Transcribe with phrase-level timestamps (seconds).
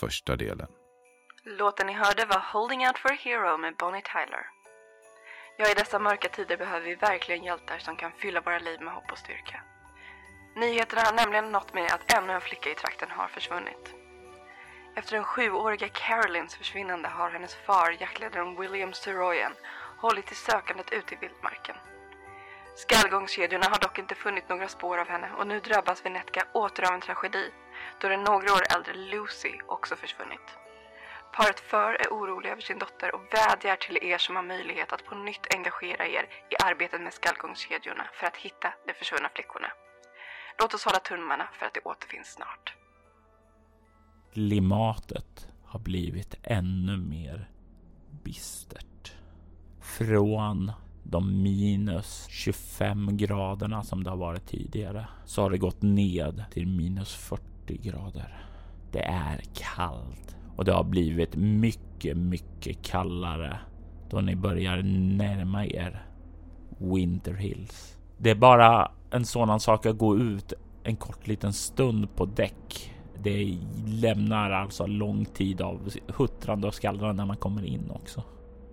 [0.00, 0.68] Första delen
[1.44, 4.46] Låten ni hörde var Holding Out for a Hero med Bonnie Tyler.
[5.58, 8.94] Ja, i dessa mörka tider behöver vi verkligen hjältar som kan fylla våra liv med
[8.94, 9.62] hopp och styrka.
[10.56, 13.94] Nyheterna har nämligen nått mig att ännu en flicka i trakten har försvunnit.
[14.96, 19.52] Efter den sjuåriga Carolines försvinnande har hennes far, jaktledaren William Soroyan,
[19.98, 21.76] hållit till sökandet ute i vildmarken.
[22.76, 26.94] Skallgångskedjorna har dock inte funnit några spår av henne och nu drabbas Venetka åter av
[26.94, 27.50] en tragedi
[28.00, 30.46] då den några år äldre Lucy också försvunnit.
[31.32, 35.04] Paret för är oroliga över sin dotter och vädjar till er som har möjlighet att
[35.04, 39.68] på nytt engagera er i arbetet med skallgångskedjorna för att hitta de försvunna flickorna.
[40.58, 42.74] Låt oss hålla tummarna för att det återfinns snart.
[44.32, 47.50] klimatet har blivit ännu mer
[48.24, 49.12] bistert.
[49.80, 50.72] Från
[51.02, 56.66] de minus 25 graderna som det har varit tidigare så har det gått ned till
[56.66, 57.42] minus 40
[57.76, 58.44] grader.
[58.92, 63.58] Det är kallt och det har blivit mycket, mycket kallare
[64.10, 64.82] då ni börjar
[65.16, 66.02] närma er
[66.78, 67.98] Winter Hills.
[68.18, 72.92] Det är bara en sådan sak att gå ut en kort liten stund på däck.
[73.22, 78.22] Det lämnar alltså lång tid av huttrande och skallrande när man kommer in också.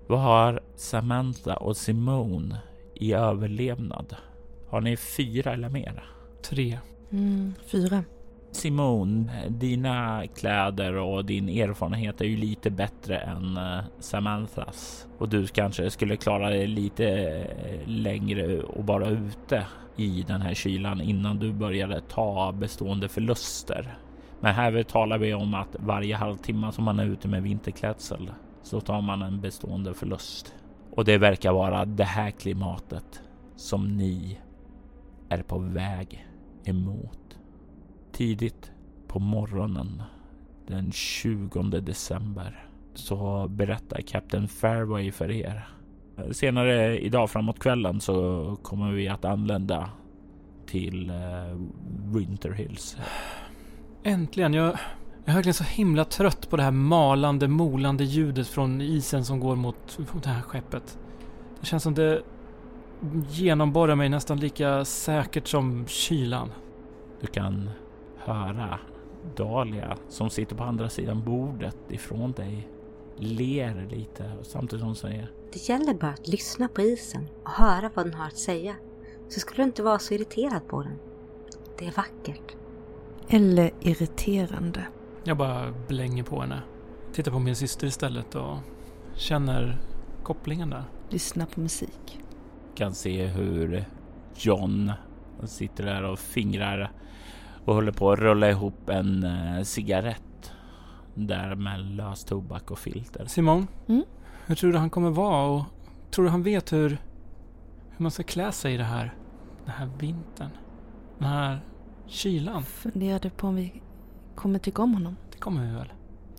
[0.08, 2.58] Vad har Samantha och Simone
[2.96, 4.16] i överlevnad?
[4.70, 6.04] Har ni fyra eller mer?
[6.50, 6.80] Tre.
[7.12, 8.04] Mm, fyra.
[8.58, 15.30] Simone, eh, dina kläder och din erfarenhet är ju lite bättre än eh, Samanthas och
[15.30, 21.02] du kanske skulle klara dig lite eh, längre och vara ute i den här kylan
[21.02, 23.98] innan du började ta bestående förluster.
[24.40, 28.32] Men här talar vi om att varje halvtimme som man är ute med vinterklädsel
[28.64, 30.54] så tar man en bestående förlust.
[30.92, 33.22] Och det verkar vara det här klimatet
[33.56, 34.40] som ni
[35.30, 36.28] är på väg
[36.66, 37.27] emot.
[38.18, 38.72] Tidigt
[39.08, 40.04] på morgonen
[40.68, 45.68] den 20 december så berättar Captain Fairway för er.
[46.32, 49.90] Senare idag framåt kvällen så kommer vi att anlända
[50.66, 51.16] till eh,
[52.14, 52.98] Winter Hills.
[54.04, 54.54] Äntligen!
[54.54, 54.78] Jag, jag
[55.26, 59.56] är verkligen så himla trött på det här malande, molande ljudet från isen som går
[59.56, 60.98] mot, mot det här skeppet.
[61.60, 62.22] Det känns som det
[63.30, 66.52] genomborrar mig nästan lika säkert som kylan.
[67.22, 67.70] Du kan
[68.28, 68.80] höra
[69.36, 72.68] Dahlia som sitter på andra sidan bordet ifrån dig
[73.18, 77.92] ler lite samtidigt som hon säger Det gäller bara att lyssna på isen och höra
[77.94, 78.76] vad den har att säga.
[79.30, 81.00] Så skulle du inte vara så irriterad på den.
[81.80, 82.56] Det är vackert.
[83.30, 84.88] Eller irriterande.
[85.24, 86.62] Jag bara blänger på henne.
[87.14, 88.58] Tittar på min syster istället och
[89.16, 89.78] känner
[90.24, 90.84] kopplingen där.
[91.10, 92.20] Lyssna på musik.
[92.76, 93.86] kan se hur
[94.36, 94.92] John
[95.46, 96.92] sitter där och fingrar
[97.68, 100.52] och håller på att rulla ihop en eh, cigarett
[101.14, 103.26] där med lös tobak och filter.
[103.26, 103.68] Simon?
[103.88, 104.04] Mm?
[104.46, 105.64] Hur tror du han kommer vara och
[106.12, 109.14] tror du han vet hur, hur man ska klä sig i det här,
[109.66, 110.50] den här vintern?
[111.18, 111.60] Den här
[112.06, 112.64] kylan?
[112.64, 113.82] Funderade på om vi
[114.36, 115.16] kommer tycka om honom.
[115.32, 115.94] Det kommer vi väl?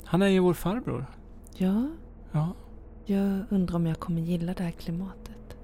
[0.04, 1.06] Han är ju vår farbror.
[1.56, 1.88] Ja,
[2.32, 2.52] Ja,
[3.04, 5.56] jag undrar om jag kommer gilla det här klimatet.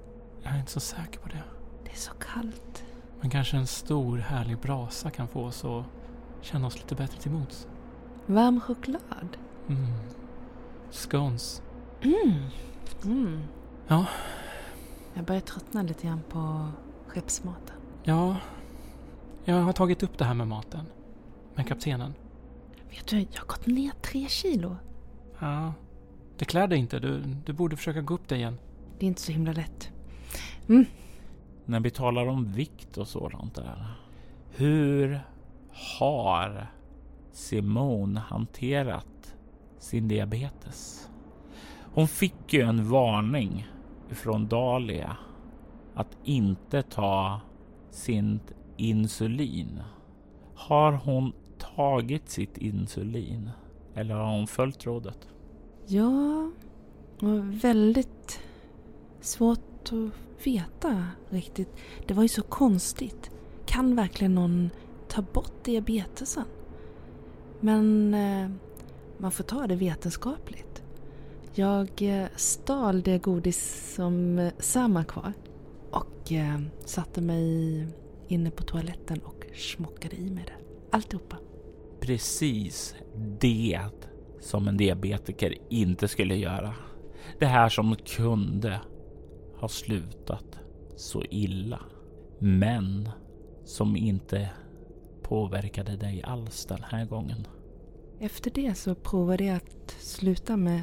[0.42, 1.42] jag är inte så säker på det.
[1.84, 2.83] Det är så kallt.
[3.24, 5.84] Men kanske en stor härlig brasa kan få oss att
[6.40, 7.66] känna oss lite bättre till mots.
[8.26, 9.36] Varm choklad.
[9.68, 9.86] Mm.
[10.90, 11.62] Scones.
[12.02, 12.40] Mm.
[13.04, 13.42] Mm.
[13.88, 14.06] Ja.
[15.14, 16.68] Jag börjar tröttna lite grann på
[17.06, 17.76] skeppsmaten.
[18.02, 18.36] Ja,
[19.44, 20.86] jag har tagit upp det här med maten.
[21.54, 22.14] Med kaptenen.
[22.90, 24.76] Vet du, jag har gått ner tre kilo.
[25.38, 25.72] Ja,
[26.38, 26.98] det klär dig inte.
[26.98, 28.58] Du, du borde försöka gå upp det igen.
[28.98, 29.90] Det är inte så himla lätt.
[31.66, 33.86] När vi talar om vikt och sådant där.
[34.50, 35.20] Hur
[35.98, 36.66] har
[37.32, 39.36] Simone hanterat
[39.78, 41.08] sin diabetes?
[41.94, 43.66] Hon fick ju en varning
[44.08, 45.16] från Dahlia
[45.94, 47.40] att inte ta
[47.90, 49.80] sitt insulin.
[50.54, 53.50] Har hon tagit sitt insulin?
[53.94, 55.28] Eller har hon följt rådet?
[55.86, 56.50] Ja,
[57.20, 58.40] det var väldigt
[59.20, 61.68] svårt att veta riktigt.
[62.06, 63.30] Det var ju så konstigt.
[63.66, 64.70] Kan verkligen någon
[65.08, 66.44] ta bort diabetesen?
[67.60, 68.50] Men eh,
[69.18, 70.82] man får ta det vetenskapligt.
[71.54, 75.32] Jag eh, stal det godis som eh, Sam har kvar
[75.90, 77.86] och eh, satte mig
[78.28, 80.64] inne på toaletten och smockade i mig det.
[80.96, 81.36] Alltihopa.
[82.00, 82.94] Precis
[83.40, 83.80] det
[84.40, 86.74] som en diabetiker inte skulle göra.
[87.38, 88.80] Det här som kunde
[89.64, 90.58] ha slutat
[90.96, 91.80] så illa.
[92.38, 93.08] Men
[93.64, 94.50] som inte
[95.22, 97.46] påverkade dig alls den här gången.
[98.20, 100.82] Efter det så provade jag att sluta med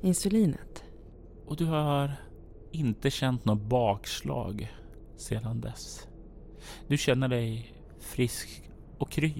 [0.00, 0.84] insulinet.
[1.46, 2.12] Och du har
[2.72, 4.72] inte känt något bakslag
[5.16, 6.08] sedan dess.
[6.86, 9.34] Du känner dig frisk och kry.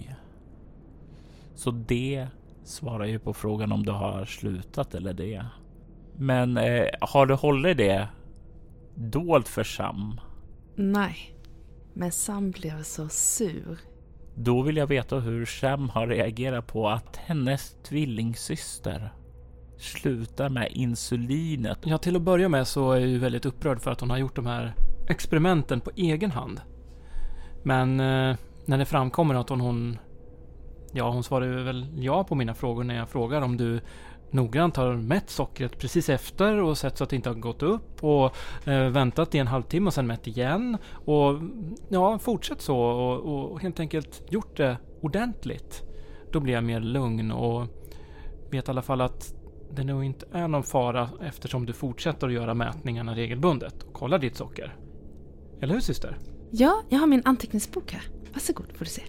[1.55, 2.27] Så det
[2.65, 5.47] svarar ju på frågan om du har slutat eller det.
[6.17, 8.09] Men eh, har du hållit det
[8.99, 10.21] dolt för Sam?
[10.75, 11.35] Nej,
[11.95, 13.79] men Sam blev så sur.
[14.35, 19.13] Då vill jag veta hur Sam har reagerat på att hennes tvillingsyster
[19.79, 21.79] slutar med insulinet.
[21.85, 24.19] Ja, till att börja med så är jag ju väldigt upprörd för att hon har
[24.19, 24.75] gjort de här
[25.09, 26.61] experimenten på egen hand.
[27.63, 29.99] Men eh, när det framkommer att hon, hon...
[30.93, 33.81] Ja, hon svarar ju väl ja på mina frågor när jag frågar om du
[34.33, 38.05] noggrant har mätt sockret precis efter och sett så att det inte har gått upp
[38.05, 38.37] och
[38.69, 40.77] eh, väntat i en halvtimme och sen mätt igen.
[40.93, 41.41] Och
[41.89, 45.83] ja, fortsätt så och, och helt enkelt gjort det ordentligt.
[46.33, 47.67] Då blir jag mer lugn och
[48.51, 49.35] vet i alla fall att
[49.71, 54.19] det nog inte är någon fara eftersom du fortsätter att göra mätningarna regelbundet och kolla
[54.19, 54.77] ditt socker.
[55.61, 56.19] Eller hur syster?
[56.51, 58.03] Ja, jag har min anteckningsbok här.
[58.33, 59.03] Varsågod får du se.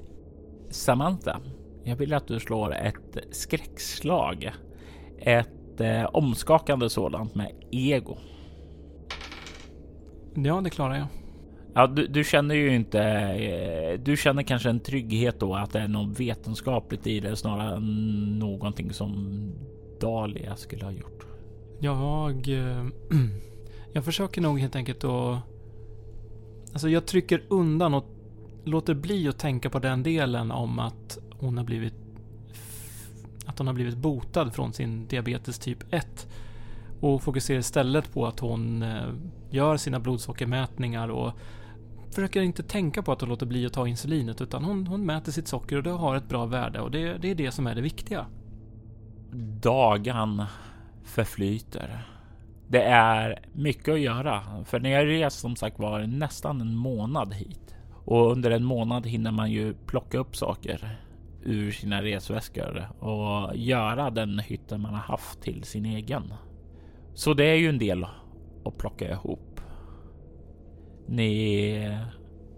[0.70, 1.40] Samantha,
[1.84, 4.52] jag vill att du slår ett skräckslag.
[5.22, 8.18] Ett eh, omskakande sådant med ego.
[10.36, 11.08] Ja, det klarar jag.
[11.74, 13.02] Ja, du, du, känner ju inte.
[13.02, 17.76] Eh, du känner kanske en trygghet då att det är något vetenskapligt i det snarare
[17.76, 19.52] än någonting som
[20.02, 21.26] Dahlia skulle ha gjort.
[21.80, 22.50] Jag...
[22.50, 22.86] eh,
[23.94, 25.40] Jag försöker nog helt enkelt att...
[26.72, 28.06] Alltså jag trycker undan och
[28.64, 31.94] låter bli att tänka på den delen om att hon har blivit...
[33.50, 36.28] Att hon har blivit botad från sin diabetes typ 1.
[37.00, 39.10] Och fokuserar istället på att hon eh,
[39.50, 41.34] gör sina blodsockermätningar och
[42.12, 45.32] försöker inte tänka på att hon låter bli att ta insulinet utan hon, hon mäter
[45.32, 47.76] sitt socker och det har ett bra värde och det, det är det som är
[47.76, 48.26] det viktiga.
[49.62, 50.44] Dagen
[51.04, 52.06] förflyter.
[52.68, 57.34] Det är mycket att göra, för när jag rest som sagt var nästan en månad
[57.34, 57.76] hit
[58.06, 61.00] och under en månad hinner man ju plocka upp saker
[61.44, 66.34] ur sina resväskor och göra den hytten man har haft till sin egen.
[67.14, 68.06] Så det är ju en del
[68.66, 69.62] att plocka ihop.
[71.08, 71.98] Ni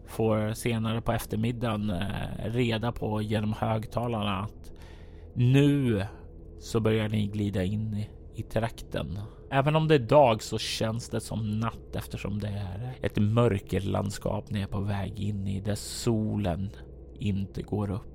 [0.07, 4.73] får senare på eftermiddagen eh, reda på genom högtalarna att
[5.33, 6.05] nu
[6.59, 9.19] så börjar ni glida in i, i trakten.
[9.51, 14.49] Även om det är dag så känns det som natt eftersom det är ett mörkerlandskap
[14.49, 16.69] ni är på väg in i där solen
[17.19, 18.10] inte går upp.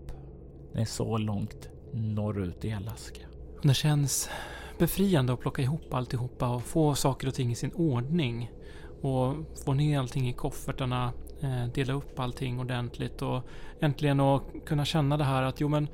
[0.77, 3.23] Det är så långt norrut i Alaska.
[3.63, 4.31] Det känns
[4.79, 8.51] befriande att plocka ihop alltihopa och få saker och ting i sin ordning.
[9.03, 13.43] Och få ner allting i koffertarna, eh, dela upp allting ordentligt och
[13.81, 15.89] äntligen att kunna känna det här att jo men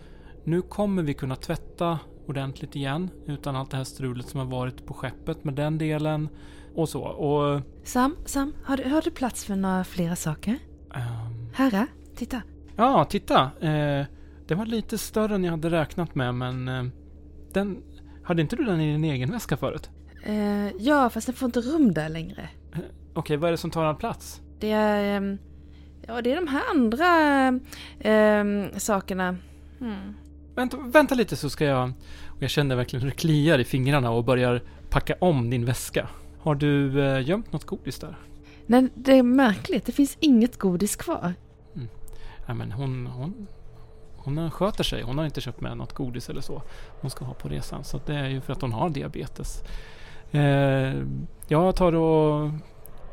[0.45, 4.87] nu kommer vi kunna tvätta ordentligt igen utan allt det här strulet som har varit
[4.87, 6.29] på skeppet med den delen
[6.75, 7.03] och så.
[7.03, 7.61] Och...
[7.85, 10.59] Sam, Sam, har du, har du plats för några flera saker?
[10.95, 11.87] ehm, Herre,
[12.17, 12.43] titta.
[12.77, 13.51] Ja, titta.
[13.61, 14.07] Eh,
[14.47, 16.85] det var lite större än jag hade räknat med men eh,
[17.53, 17.83] den...
[18.25, 19.91] Hade inte du den i din egen väska förut?
[20.25, 22.49] Eh, ja, fast den får inte rum där längre.
[23.15, 24.41] Okej, vad är det som tar all plats?
[24.61, 25.17] Det är...
[25.17, 25.39] ehm,
[26.07, 27.07] ja, det är de här andra
[28.01, 29.37] ehm, sakerna.
[29.79, 30.15] Hmm.
[30.55, 31.93] Vänta, vänta lite så ska jag...
[32.27, 36.09] Och jag känner verkligen hur det kliar i fingrarna och börjar packa om din väska.
[36.41, 38.19] Har du eh, gömt något godis där?
[38.67, 39.87] Nej, det är märkligt.
[39.87, 41.35] Det finns inget godis kvar.
[42.47, 43.47] Nej men hon, hon,
[44.25, 45.03] hon sköter sig.
[45.03, 46.63] Hon har inte köpt med något godis eller så.
[47.01, 47.85] Hon ska ha på resan.
[47.85, 49.65] Så det är ju för att hon har diabetes.
[50.31, 50.95] Eh,
[51.49, 52.51] jag tar och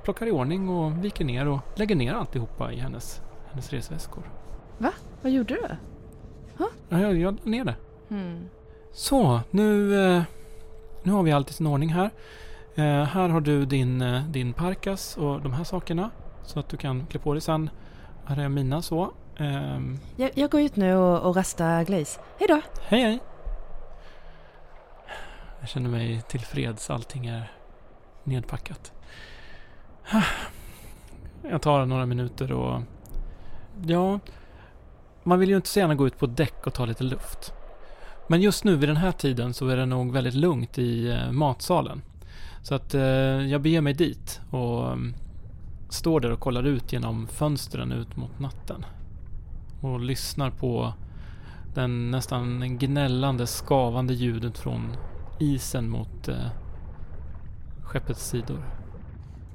[0.03, 4.23] plockar i ordning och viker ner och lägger ner alltihopa i hennes, hennes resväskor.
[5.21, 5.61] Vad gjorde du?
[6.57, 7.75] Ja, jag, jag la ner det.
[8.09, 8.49] Hmm.
[8.91, 10.23] Så, nu, eh,
[11.03, 12.09] nu har vi allt i sin ordning här.
[12.75, 16.09] Eh, här har du din, din parkas och de här sakerna.
[16.43, 17.69] Så att du kan klä på dig sen.
[18.25, 19.11] Här är mina så.
[19.39, 22.19] Ehm, Jag, jag går ut nu och, och rastar Glaze.
[22.37, 22.61] Hej då!
[22.81, 23.19] hej hej!
[25.59, 26.89] Jag känner mig tillfreds.
[26.89, 27.51] Allting är
[28.23, 28.91] nedpackat.
[31.49, 32.81] Jag tar några minuter och...
[33.85, 34.19] Ja,
[35.23, 37.53] man vill ju inte så gärna gå ut på däck och ta lite luft.
[38.27, 41.31] Men just nu vid den här tiden så är det nog väldigt lugnt i eh,
[41.31, 42.01] matsalen.
[42.63, 45.13] Så att eh, jag beger mig dit och mm,
[45.89, 48.85] står där och kollar ut genom fönstren ut mot natten.
[49.81, 50.93] Och lyssnar på
[51.73, 54.95] den nästan gnällande, skavande ljudet från
[55.39, 56.47] isen mot eh,
[57.83, 58.63] skeppets sidor.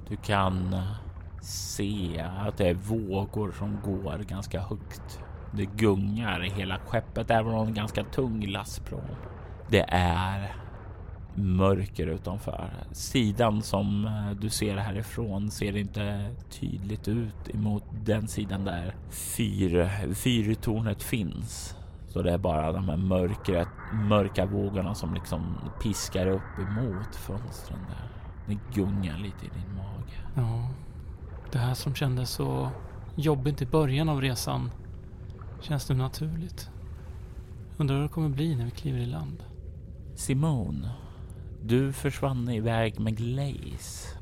[0.09, 0.93] Du kan eh,
[1.43, 5.21] se att det är vågor som går ganska högt.
[5.53, 9.01] Det gungar i hela skeppet, även om det är en ganska tung lastpråm.
[9.69, 10.64] Det är
[11.35, 12.71] mörker utanför.
[12.93, 20.15] Sidan som eh, du ser härifrån ser inte tydligt ut emot den sidan där fyr,
[20.15, 21.77] fyrtornet finns.
[22.09, 27.79] Så det är bara de här mörkret, mörka vågorna som liksom piskar upp emot fönstren
[27.89, 28.09] där.
[28.47, 30.15] Det gungar lite i din mage.
[30.37, 30.69] Ja,
[31.53, 32.71] det här som kändes så
[33.17, 34.71] jobbigt i början av resan
[35.61, 36.71] känns nu naturligt.
[37.77, 39.45] Undrar hur det kommer bli när vi kliver i land.
[40.15, 40.91] Simone,
[41.67, 44.19] du försvann iväg med Glaze.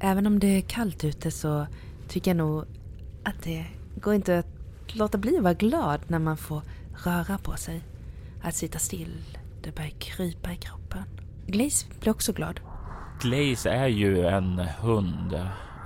[0.00, 1.66] Även om det är kallt ute så
[2.08, 2.64] tycker jag nog
[3.24, 3.66] att det
[4.00, 6.62] går inte att låta bli att vara glad när man får
[7.04, 7.82] röra på sig.
[8.42, 9.20] Att sitta still,
[9.62, 11.02] det börjar krypa i kroppen.
[11.46, 12.60] Glaze blir också glad.
[13.20, 15.40] Glaze är ju en hund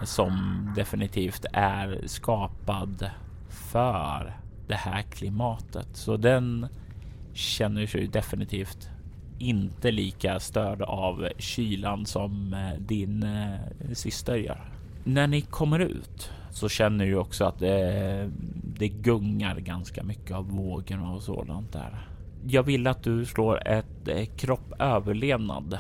[0.05, 3.11] som definitivt är skapad
[3.49, 5.89] för det här klimatet.
[5.93, 6.67] Så den
[7.33, 8.91] känner sig definitivt
[9.39, 14.73] inte lika störd av kylan som eh, din eh, syster gör.
[15.05, 18.31] När ni kommer ut så känner du också att det,
[18.79, 22.09] det gungar ganska mycket av vågorna och sådant där.
[22.47, 25.79] Jag vill att du slår ett eh, kropp överlevnad.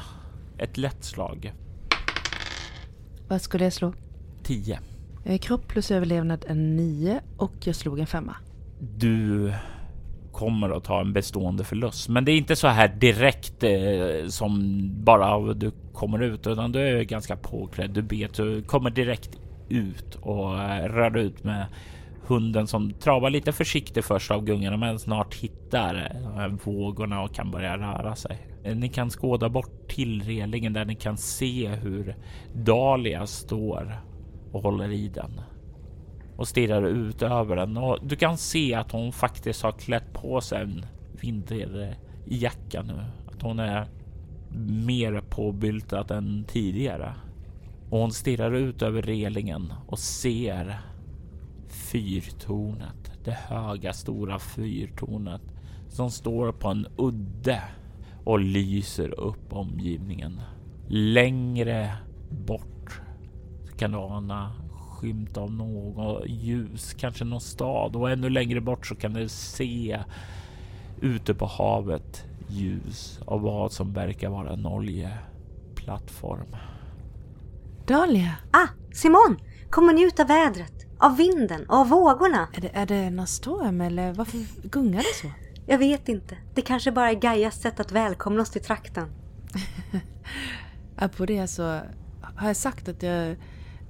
[0.59, 1.53] Ett lätt slag.
[3.29, 3.93] Vad skulle jag slå?
[4.43, 4.81] 10.
[5.25, 8.37] Eh, Kropp plus överlevnad är nio och jag slog en femma.
[8.97, 9.53] Du
[10.39, 14.81] kommer att ta en bestående förlust, men det är inte så här direkt eh, som
[15.05, 17.91] bara du kommer ut, utan du är ganska påklädd.
[17.91, 19.31] Du vet, du kommer direkt
[19.69, 21.67] ut och eh, rör ut med
[22.27, 27.35] hunden som travar lite försiktigt först av gungorna, men snart hittar de här vågorna och
[27.35, 28.39] kan börja röra sig.
[28.65, 32.17] Eh, ni kan skåda bort till relingen där ni kan se hur
[32.55, 34.01] Dahlia står
[34.53, 35.41] och håller i den
[36.39, 40.41] och stirrar ut över den och du kan se att hon faktiskt har klätt på
[40.41, 40.87] sig en
[41.21, 43.05] vinterjacka nu.
[43.27, 43.89] Att hon är
[44.87, 47.15] mer påbyltad än tidigare.
[47.91, 50.81] Och hon stirrar ut över relingen och ser
[51.69, 53.13] fyrtornet.
[53.25, 55.43] Det höga stora fyrtornet
[55.89, 57.63] som står på en udde
[58.25, 60.41] och lyser upp omgivningen.
[60.89, 61.93] Längre
[62.31, 63.01] bort
[63.79, 64.53] kan du ana
[64.99, 70.01] skymt av något ljus, kanske någon stad och ännu längre bort så kan du se
[71.01, 76.57] ute på havet ljus av vad som verkar vara en oljeplattform.
[77.87, 79.37] Dahlia, Ah, Simon!
[79.71, 82.49] Kom och njut av vädret, av vinden och av vågorna.
[82.55, 84.39] är det, är det någon storm eller varför
[84.69, 85.33] gungar det så?
[85.67, 86.37] Jag vet inte.
[86.55, 89.09] Det kanske bara är Gaias sätt att välkomna oss till trakten.
[90.97, 91.63] Apropå det så
[92.37, 93.37] har jag sagt att jag,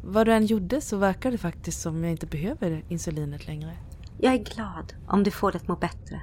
[0.09, 3.77] vad du än gjorde så verkar det faktiskt som jag inte behöver insulinet längre.
[4.19, 6.21] Jag är glad om du får det att må bättre.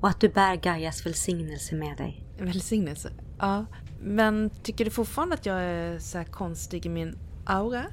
[0.00, 2.24] Och att du bär Gaias välsignelse med dig.
[2.38, 3.12] Välsignelse.
[3.38, 3.66] Ja,
[4.00, 7.84] men tycker du fortfarande att jag är så konstig i min aura?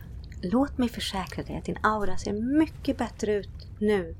[0.42, 4.16] Låt mig försäkra dig att din aura ser mycket bättre ut nu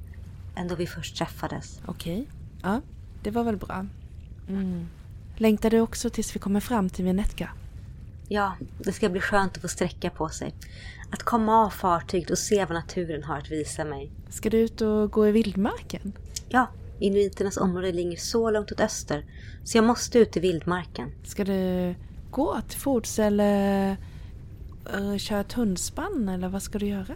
[0.56, 1.82] än då vi först träffades.
[1.86, 2.28] Okej.
[2.62, 2.82] Ja,
[3.24, 3.86] det var väl bra.
[4.50, 4.88] Mm.
[5.36, 7.50] Längtar du också tills vi kommer fram till Venetka?
[8.34, 10.54] Ja, det ska bli skönt att få sträcka på sig.
[11.12, 14.12] Att komma av fartyget och se vad naturen har att visa mig.
[14.30, 16.14] Ska du ut och gå i vildmarken?
[16.50, 16.68] Ja,
[17.00, 19.26] inuiternas område ligger så långt åt öster
[19.64, 21.12] så jag måste ut i vildmarken.
[21.24, 21.96] Ska du
[22.30, 23.90] gå till fots eller
[24.94, 27.16] eh, köra ett hundspann eller vad ska du göra?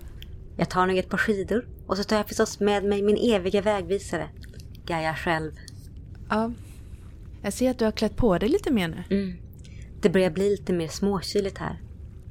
[0.57, 3.61] Jag tar nog ett par skidor och så tar jag förstås med mig min eviga
[3.61, 4.29] vägvisare,
[4.85, 5.51] Gaia själv.
[6.29, 6.51] Ja,
[7.41, 9.03] jag ser att du har klätt på dig lite mer nu.
[9.09, 9.44] Mm.
[10.01, 11.81] Det börjar bli lite mer småkyligt här.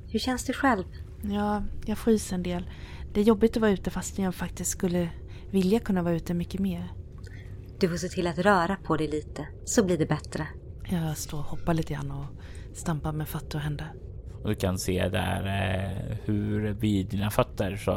[0.09, 0.85] Hur känns det själv?
[1.23, 2.71] Ja, jag fryser en del.
[3.13, 5.09] Det är jobbigt att vara ute fast jag faktiskt skulle
[5.51, 6.93] vilja kunna vara ute mycket mer.
[7.81, 10.47] Du får se till att röra på dig lite, så blir det bättre.
[10.91, 12.27] Jag står och hoppar lite grann och
[12.75, 13.93] stampar med fötter och händer.
[14.43, 17.93] Och du kan se där eh, hur vid dina fötter så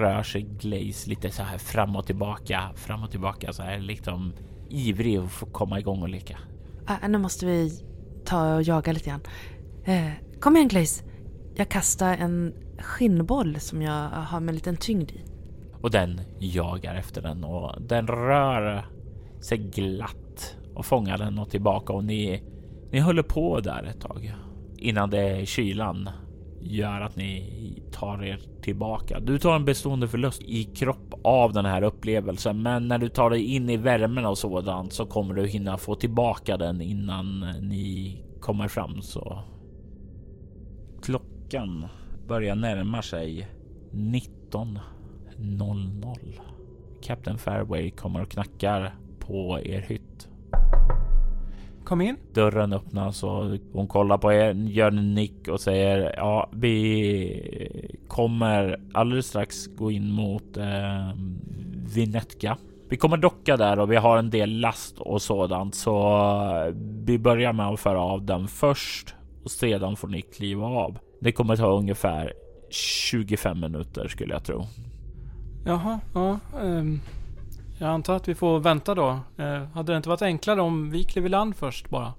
[0.00, 4.32] rör sig Glaze lite så här fram och tillbaka, fram och tillbaka så här liksom
[4.68, 6.38] ivrig att få komma igång och leka.
[6.86, 7.82] Ah, nu måste vi
[8.26, 9.20] ta och jaga lite grann.
[9.84, 11.04] Eh, kom igen Glaze.
[11.54, 15.24] Jag kastar en skinnboll som jag har med en liten tyngd i.
[15.80, 18.86] Och den jagar efter den och den rör
[19.40, 22.42] sig glatt och fångar den och tillbaka och ni,
[22.92, 24.34] ni håller på där ett tag
[24.76, 26.10] innan det är kylan
[26.70, 29.20] gör att ni tar er tillbaka.
[29.20, 33.30] Du tar en bestående förlust i kropp av den här upplevelsen, men när du tar
[33.30, 38.16] dig in i värmen och sådant så kommer du hinna få tillbaka den innan ni
[38.40, 39.02] kommer fram.
[39.02, 39.38] Så
[41.02, 41.86] klockan
[42.28, 43.48] börjar närma sig
[43.92, 46.40] 19.00.
[47.02, 50.28] Captain Fairway kommer och knackar på er hytt.
[51.86, 52.16] Kom in.
[52.34, 58.80] Dörren öppnas och hon kollar på er, gör en nick och säger ja, vi kommer
[58.94, 61.10] alldeles strax gå in mot eh,
[61.94, 62.56] Vinetka.
[62.88, 66.74] Vi kommer docka där och vi har en del last och sådant, så
[67.04, 69.14] vi börjar med att föra av den först
[69.44, 70.98] och sedan får ni kliva av.
[71.20, 72.32] Det kommer ta ungefär
[72.70, 74.64] 25 minuter skulle jag tro.
[75.66, 76.38] Jaha, ja.
[76.60, 77.00] ehm,
[77.78, 79.20] jag antar att vi får vänta då.
[79.36, 82.14] Eh, hade det inte varit enklare om vi klev i land först bara?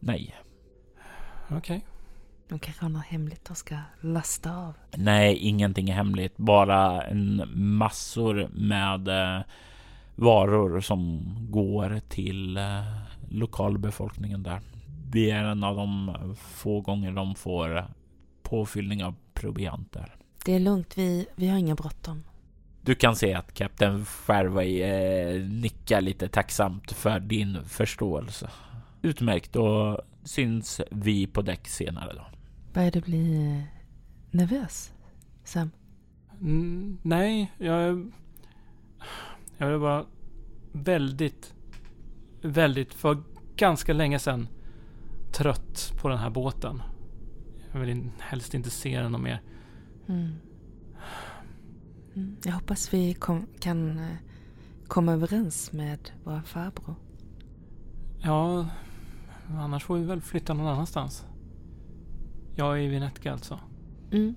[0.00, 0.34] Nej,
[1.48, 1.84] Okej.
[2.48, 4.74] De kanske har något hemligt de ska lasta av.
[4.96, 6.36] nej, ingenting är hemligt.
[6.36, 9.42] Bara en massor med eh,
[10.14, 12.62] varor som går till eh,
[13.28, 14.60] lokalbefolkningen där.
[15.10, 17.84] Det är en av de få gånger de får
[18.42, 20.14] påfyllning av provianter.
[20.44, 22.22] Det är lugnt, vi, vi har inga bråttom.
[22.86, 28.50] Du kan se att Captain Fairway eh, nickar lite tacksamt för din förståelse.
[29.02, 32.24] Utmärkt, då syns vi på däck senare då.
[32.72, 33.62] Börjar du bli eh,
[34.30, 34.92] nervös,
[35.44, 35.70] Sam?
[36.40, 38.12] Mm, nej, jag...
[39.58, 40.06] Jag är bara
[40.72, 41.54] väldigt,
[42.42, 43.22] väldigt, för
[43.56, 44.48] ganska länge sedan
[45.32, 46.82] trött på den här båten.
[47.72, 49.42] Jag vill helst inte se den något mer.
[50.08, 50.32] Mm.
[52.16, 52.36] Mm.
[52.44, 54.16] Jag hoppas vi kom, kan eh,
[54.86, 56.94] komma överens med vår farbror.
[58.22, 58.66] Ja,
[59.48, 61.26] annars får vi väl flytta någon annanstans.
[62.54, 63.60] Jag är i Vinetka alltså.
[64.12, 64.34] Mm.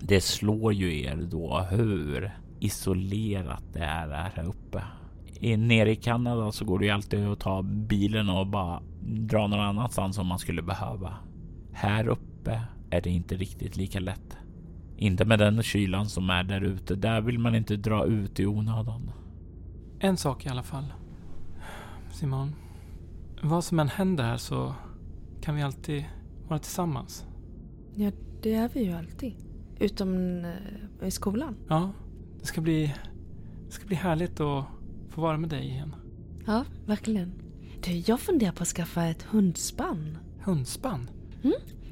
[0.00, 4.82] Det slår ju er då hur isolerat det är här uppe.
[5.40, 9.46] I, nere i Kanada så går det ju alltid att ta bilen och bara dra
[9.46, 11.16] någon annanstans om man skulle behöva.
[11.72, 14.36] Här uppe är det inte riktigt lika lätt.
[15.00, 16.94] Inte med den kylan som är där ute.
[16.94, 19.10] Där vill man inte dra ut i onödan.
[19.98, 20.84] En sak i alla fall.
[22.10, 22.54] Simon.
[23.42, 24.74] Vad som än händer här så
[25.40, 26.04] kan vi alltid
[26.48, 27.26] vara tillsammans.
[27.94, 28.10] Ja,
[28.42, 29.34] det är vi ju alltid.
[29.78, 31.56] Utom eh, i skolan.
[31.68, 31.92] Ja,
[32.40, 32.94] det ska bli,
[33.66, 34.64] det ska bli härligt att
[35.08, 35.94] få vara med dig igen.
[36.46, 37.32] Ja, verkligen.
[37.84, 40.18] Du, jag funderar på att skaffa ett hundspann.
[40.40, 41.10] Hundspann?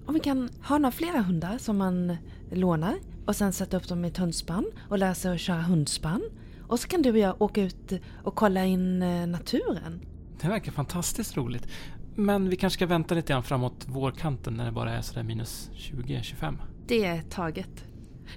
[0.06, 2.16] Om vi kan ha några flera hundar som man
[2.50, 2.94] lånar
[3.26, 6.22] och sen sätta upp dem i ett hundspann och lära sig att köra hundspann.
[6.68, 7.92] Och så kan du och jag åka ut
[8.22, 10.00] och kolla in eh, naturen.
[10.40, 11.68] Det verkar fantastiskt roligt.
[12.14, 15.70] Men vi kanske ska vänta lite grann framåt vårkanten när det bara är sådär minus
[15.74, 16.56] 20-25.
[16.86, 17.84] Det är taget.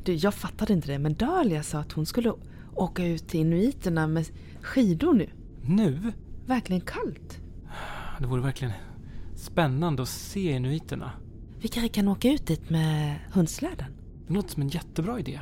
[0.04, 2.34] Du, jag fattade inte det, men Dahlia sa att hon skulle
[2.76, 4.26] åka ut till inuiterna med
[4.62, 5.30] skidor nu.
[5.62, 6.14] Nu?
[6.46, 7.40] Verkligen kallt.
[8.20, 8.74] Det vore verkligen
[9.36, 11.12] spännande att se inuiterna.
[11.62, 13.88] Vi kanske kan åka ut dit med hundsläden.
[14.28, 15.40] Det låter som en jättebra idé.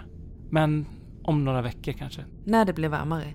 [0.49, 0.85] Men
[1.23, 2.25] om några veckor kanske.
[2.45, 3.33] När det blir varmare.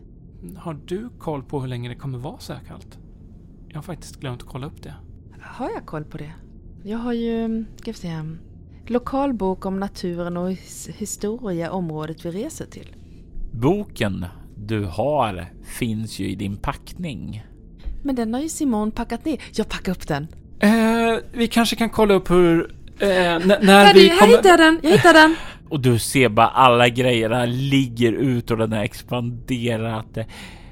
[0.56, 2.98] Har du koll på hur länge det kommer vara så här kallt?
[3.68, 4.94] Jag har faktiskt glömt att kolla upp det.
[5.40, 6.32] Har jag koll på det?
[6.84, 8.22] Jag har ju, ska vi se,
[8.86, 12.96] lokalbok om naturen och his- historia området vi reser till.
[13.52, 14.24] Boken
[14.56, 17.42] du har finns ju i din packning.
[18.02, 19.40] Men den har ju Simon packat ner.
[19.54, 20.26] Jag packar upp den.
[20.62, 22.60] Eh, vi kanske kan kolla upp hur...
[22.98, 24.36] Eh, när vi jag kommer...
[24.36, 24.80] hittade den!
[24.82, 25.34] Jag hittade den!
[25.68, 30.18] Och du ser bara alla grejerna ligger ut och den har expanderat.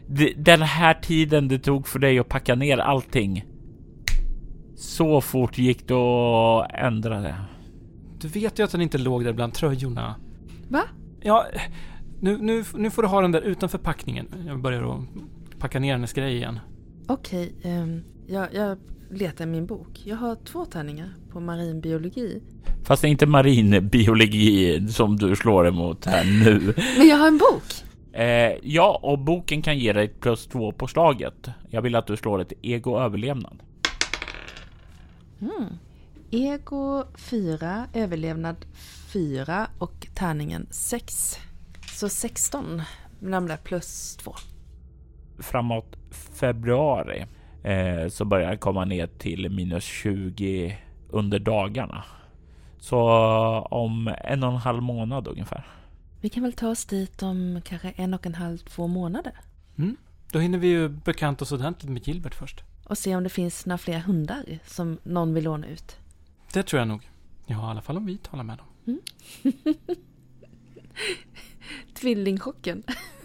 [0.06, 3.44] Det- Den här tiden det tog för dig att packa ner allting.
[4.76, 7.34] Så fort gick det att ändra det.
[8.20, 10.14] Du vet ju att den inte låg där bland tröjorna.
[10.68, 10.82] Va?
[11.20, 11.46] Ja,
[12.20, 14.26] nu, nu, nu får du ha den där utanför packningen.
[14.46, 15.00] Jag börjar att
[15.58, 16.58] packa ner hennes grej igen.
[17.06, 18.78] Okej, ehm, jag, jag
[19.10, 19.88] letar i min bok.
[20.04, 22.42] Jag har två tärningar på marinbiologi.
[22.84, 26.74] Fast det är inte marinbiologi som du slår emot här nu.
[26.98, 27.62] Men jag har en bok!
[28.12, 31.48] Eh, ja, och boken kan ge dig plus två på slaget.
[31.68, 33.62] Jag vill att du slår ett ego överlevnad.
[36.30, 38.56] Ego 4, överlevnad
[39.12, 41.38] 4 och tärningen 6.
[41.92, 42.82] Så 16
[43.22, 44.34] ramlar plus 2.
[45.38, 47.26] Framåt februari
[47.62, 52.04] eh, så börjar det komma ner till minus 20 under dagarna.
[52.78, 52.98] Så
[53.70, 55.66] om en och en halv månad ungefär.
[56.20, 59.32] Vi kan väl ta oss dit om kanske en och en halv, två månader.
[60.32, 62.62] Då hinner vi ju bekanta oss ordentligt med Gilbert först.
[62.84, 65.96] Och se om det finns några fler hundar som någon vill låna ut.
[66.52, 67.10] Det tror jag nog.
[67.46, 69.00] Ja, i alla fall om vi talar med dem.
[71.94, 72.82] Tvillingchocken.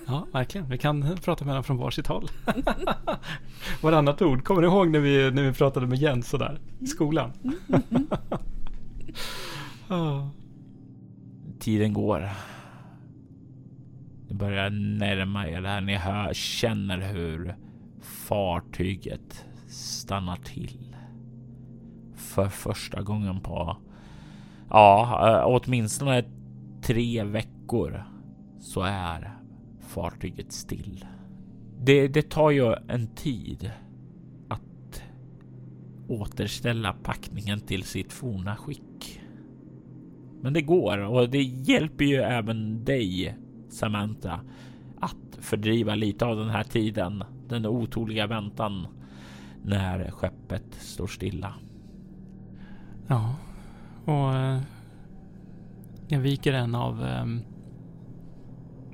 [0.08, 0.70] Ja, verkligen.
[0.70, 2.28] Vi kan prata med dem från varsitt håll.
[3.82, 4.44] Varannat ord.
[4.44, 7.32] Kommer du ihåg när vi, när vi pratade med Jens sådär i skolan?
[11.60, 12.30] Tiden går.
[14.28, 15.82] Ni börjar närma er här.
[15.82, 17.56] Ni hör, känner hur
[18.02, 20.96] fartyget stannar till.
[22.16, 23.78] För första gången på,
[24.70, 26.24] ja, eh, åtminstone
[26.82, 28.04] tre veckor
[28.60, 29.35] så är
[29.96, 31.06] fartyget still.
[31.84, 33.72] Det, det tar ju en tid
[34.50, 35.04] att
[36.08, 39.22] återställa packningen till sitt forna skick.
[40.42, 43.38] Men det går och det hjälper ju även dig,
[43.70, 44.40] Samantha,
[45.00, 48.88] att fördriva lite av den här tiden, den otåliga väntan
[49.64, 51.54] när skeppet står stilla.
[53.08, 53.36] Ja,
[54.06, 54.62] och eh,
[56.08, 57.26] jag viker en av eh,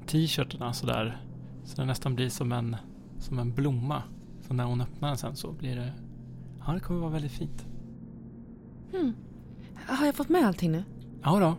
[0.07, 1.21] t-shirtarna sådär.
[1.63, 2.75] Så det nästan blir som en,
[3.19, 4.03] som en blomma.
[4.47, 5.93] Så när hon öppnar den sen så blir det...
[6.67, 7.65] Ja, det kommer vara väldigt fint.
[8.91, 9.13] Hmm.
[9.85, 10.83] Har jag fått med allting nu?
[11.23, 11.55] Ja då.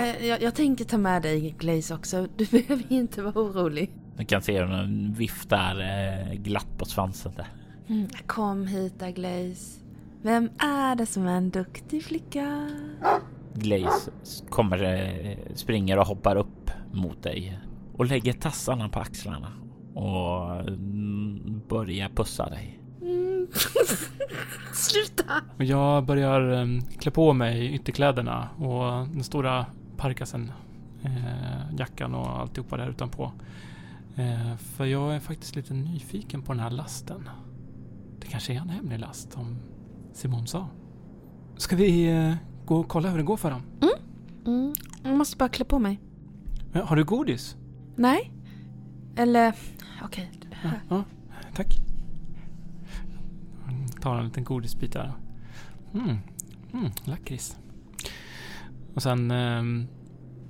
[0.00, 2.26] Äh, Jag, jag tänkte ta med dig Glaze också.
[2.36, 3.90] Du behöver inte vara orolig.
[4.16, 7.46] Du kan se hur den viftar eh, glatt på svansen där.
[7.88, 8.08] Mm.
[8.26, 9.80] Kom hit då Glaze.
[10.22, 12.70] Vem är det som är en duktig flicka?
[13.54, 14.10] Glaze
[14.48, 17.58] kommer, eh, springer och hoppar upp mot dig
[17.92, 19.52] och lägger tassarna på axlarna
[19.94, 22.80] och mm, börjar pussa dig.
[23.02, 23.46] Mm.
[24.72, 25.24] Sluta!
[25.56, 26.66] Och jag börjar eh,
[26.98, 30.52] klä på mig ytterkläderna och den stora parkasen,
[31.02, 33.32] eh, jackan och alltihopa där utanpå.
[34.16, 37.28] Eh, för jag är faktiskt lite nyfiken på den här lasten.
[38.20, 39.56] Det kanske är en hemlig last som
[40.12, 40.68] Simon sa.
[41.56, 42.34] Ska vi eh,
[42.66, 43.62] gå och kolla hur det går för dem?
[44.46, 44.72] Mm.
[45.02, 46.00] Jag måste bara klä på mig.
[46.84, 47.56] Har du godis?
[47.96, 48.32] Nej?
[49.16, 49.54] Eller,
[50.04, 50.30] okej.
[50.62, 51.04] Ja, ja
[51.54, 51.78] tack.
[53.92, 55.12] Jag tar en liten godisbit där.
[55.94, 56.16] Mm,
[56.72, 57.56] mm, lakrits.
[58.94, 59.30] Och sen...
[59.30, 59.86] ehm,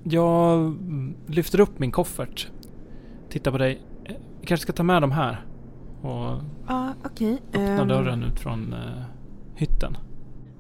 [0.05, 0.77] jag
[1.27, 2.49] lyfter upp min koffert.
[3.31, 3.83] Tittar på dig.
[4.05, 5.47] Eh, Vi kanske ska ta med de här.
[6.01, 7.43] Och Ja, okej.
[7.49, 9.03] öppna Ehm, dörren ut från eh,
[9.55, 9.97] hytten.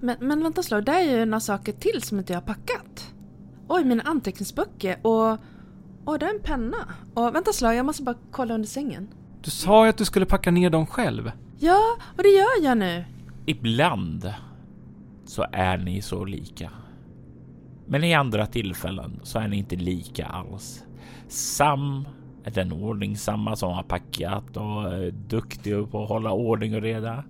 [0.00, 3.14] Men, men vänta slag, där är ju några saker till som inte jag har packat.
[3.68, 5.38] Oj, mina anteckningsböcker och...
[6.06, 6.76] Oj, där är en penna.
[7.14, 9.08] Och vänta slag, jag måste bara kolla under sängen.
[9.40, 11.32] Du sa ju att du skulle packa ner dem själv.
[11.58, 13.04] Ja, och det gör jag nu.
[13.46, 14.32] Ibland
[15.24, 16.70] så är ni så lika.
[17.86, 20.84] Men i andra tillfällen så är ni inte lika alls.
[21.28, 22.08] Sam
[22.44, 27.24] är den ordningsamma som har packat och är duktig på att hålla ordning och reda.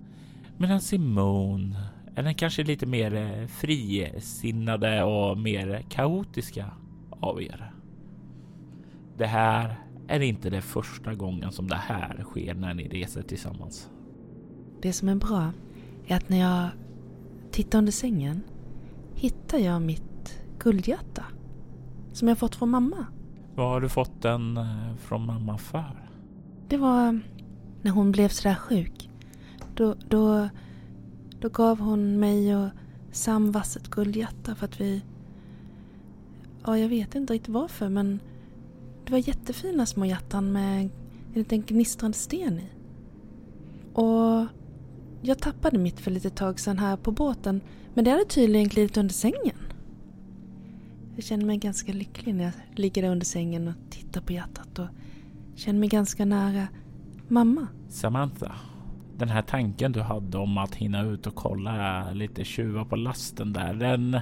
[0.57, 1.75] Medan Simone
[2.15, 6.65] är den kanske lite mer frisinnade och mer kaotiska
[7.09, 7.72] av er.
[9.17, 13.89] Det här är inte det första gången som det här sker när ni reser tillsammans.
[14.81, 15.51] Det som är bra
[16.07, 16.69] är att när jag
[17.51, 18.41] tittar under sängen
[19.15, 21.25] hittar jag mitt guldhjärta.
[22.13, 23.05] Som jag fått från mamma.
[23.55, 26.09] Vad har du fått den eh, från mamma för?
[26.67, 27.19] Det var
[27.81, 29.09] när hon blev sådär sjuk.
[29.75, 30.49] Då, då,
[31.39, 32.69] då gav hon mig och
[33.11, 35.03] Sam vasset guldhjärta för att vi...
[36.65, 38.19] Ja, jag vet inte riktigt varför men
[39.13, 40.91] var jättefina små hjärtan med en
[41.33, 42.67] liten gnistrande sten i.
[43.93, 44.47] Och
[45.21, 47.61] jag tappade mitt för lite tag sedan här på båten
[47.93, 49.57] men det hade tydligen glidit under sängen.
[51.15, 54.79] Jag känner mig ganska lycklig när jag ligger där under sängen och tittar på hjärtat
[54.79, 54.87] och
[55.55, 56.67] känner mig ganska nära
[57.27, 57.67] mamma.
[57.89, 58.55] Samantha,
[59.17, 63.53] den här tanken du hade om att hinna ut och kolla lite tjuvar på lasten
[63.53, 64.19] där, den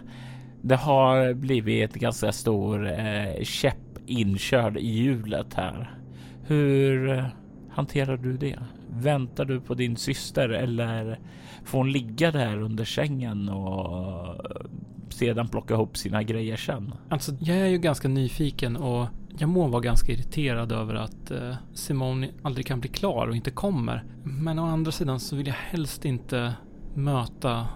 [0.62, 5.98] det har blivit ett ganska stor eh, käpp inkörd i hjulet här.
[6.44, 7.26] Hur eh,
[7.70, 8.60] hanterar du det?
[8.90, 11.20] Väntar du på din syster eller
[11.64, 14.66] får hon ligga där under sängen och eh,
[15.10, 16.94] sedan plocka ihop sina grejer sen?
[17.10, 21.56] Alltså, jag är ju ganska nyfiken och jag må vara ganska irriterad över att eh,
[21.74, 24.04] Simone aldrig kan bli klar och inte kommer.
[24.24, 26.54] Men å andra sidan så vill jag helst inte
[26.96, 27.68] möta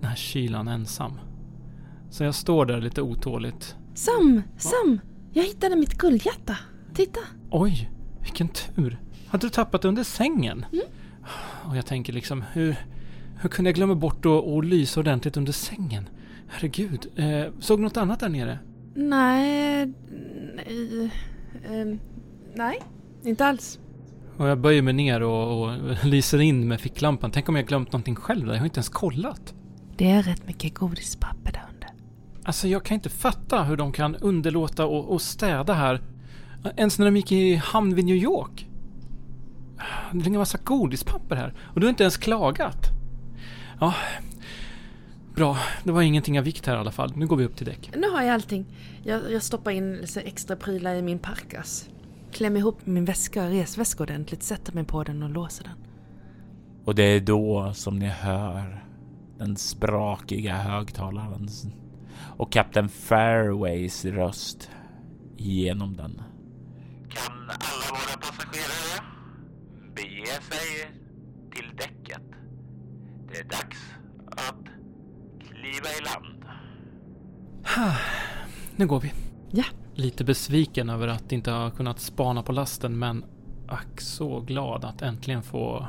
[0.00, 1.12] den här kylan ensam.
[2.10, 3.76] Så jag står där lite otåligt.
[3.94, 4.42] Sam!
[4.56, 5.00] Sam!
[5.32, 6.56] Jag hittade mitt guldhjärta.
[6.94, 7.20] Titta!
[7.50, 7.90] Oj,
[8.22, 9.00] vilken tur.
[9.28, 10.64] Hade du tappat det under sängen?
[11.68, 12.76] Och jag tänker liksom, hur,
[13.40, 16.08] hur kunde jag glömma bort att, att lysa ordentligt under sängen?
[16.48, 18.58] Herregud, eh, såg du något annat där nere?
[18.94, 19.86] Nej...
[20.56, 21.10] Nej...
[21.64, 21.98] ehm,
[22.54, 22.78] nej,
[23.24, 23.78] inte alls.
[24.36, 27.30] Och jag böjer mig ner och, och lyser in med ficklampan.
[27.30, 28.52] Tänk om jag glömt någonting själv där?
[28.52, 29.54] Jag har inte ens kollat.
[29.96, 31.71] Det är rätt mycket godispapper där.
[32.44, 36.00] Alltså jag kan inte fatta hur de kan underlåta att städa här.
[36.76, 38.68] Ens när de gick i hamn vid New York.
[40.12, 41.54] Det ligger en massa godispapper här.
[41.60, 42.86] Och du har inte ens klagat.
[43.80, 43.94] Ja,
[45.34, 45.58] bra.
[45.84, 47.12] Det var ingenting av vikt här i alla fall.
[47.16, 47.90] Nu går vi upp till däck.
[47.96, 48.66] Nu har jag allting.
[49.02, 51.88] Jag, jag stoppar in lite extra prylar i min parkas.
[52.32, 55.74] Klämmer ihop min väska, resväska ordentligt, sätter mig på den och låser den.
[56.84, 58.84] Och det är då som ni hör
[59.38, 61.48] den sprakiga högtalaren
[62.36, 64.70] och Captain Fairways röst
[65.36, 66.22] genom den.
[67.08, 69.04] Kan alla våra passagerare
[69.94, 70.90] bege sig
[71.50, 72.22] till däcket?
[73.32, 73.94] Det är dags
[74.26, 74.64] att
[75.40, 76.44] kliva i land.
[78.76, 79.12] Nu går vi.
[79.50, 79.64] Ja.
[79.94, 83.24] Lite besviken över att inte ha kunnat spana på lasten men
[83.68, 85.86] ack så glad att äntligen få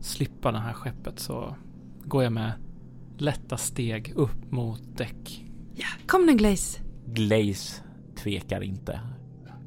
[0.00, 1.56] slippa det här skeppet så
[2.04, 2.52] går jag med
[3.18, 5.44] lätta steg upp mot däck.
[5.74, 6.80] Ja, kom nu Glaze.
[7.06, 7.82] Glaze
[8.16, 9.00] tvekar inte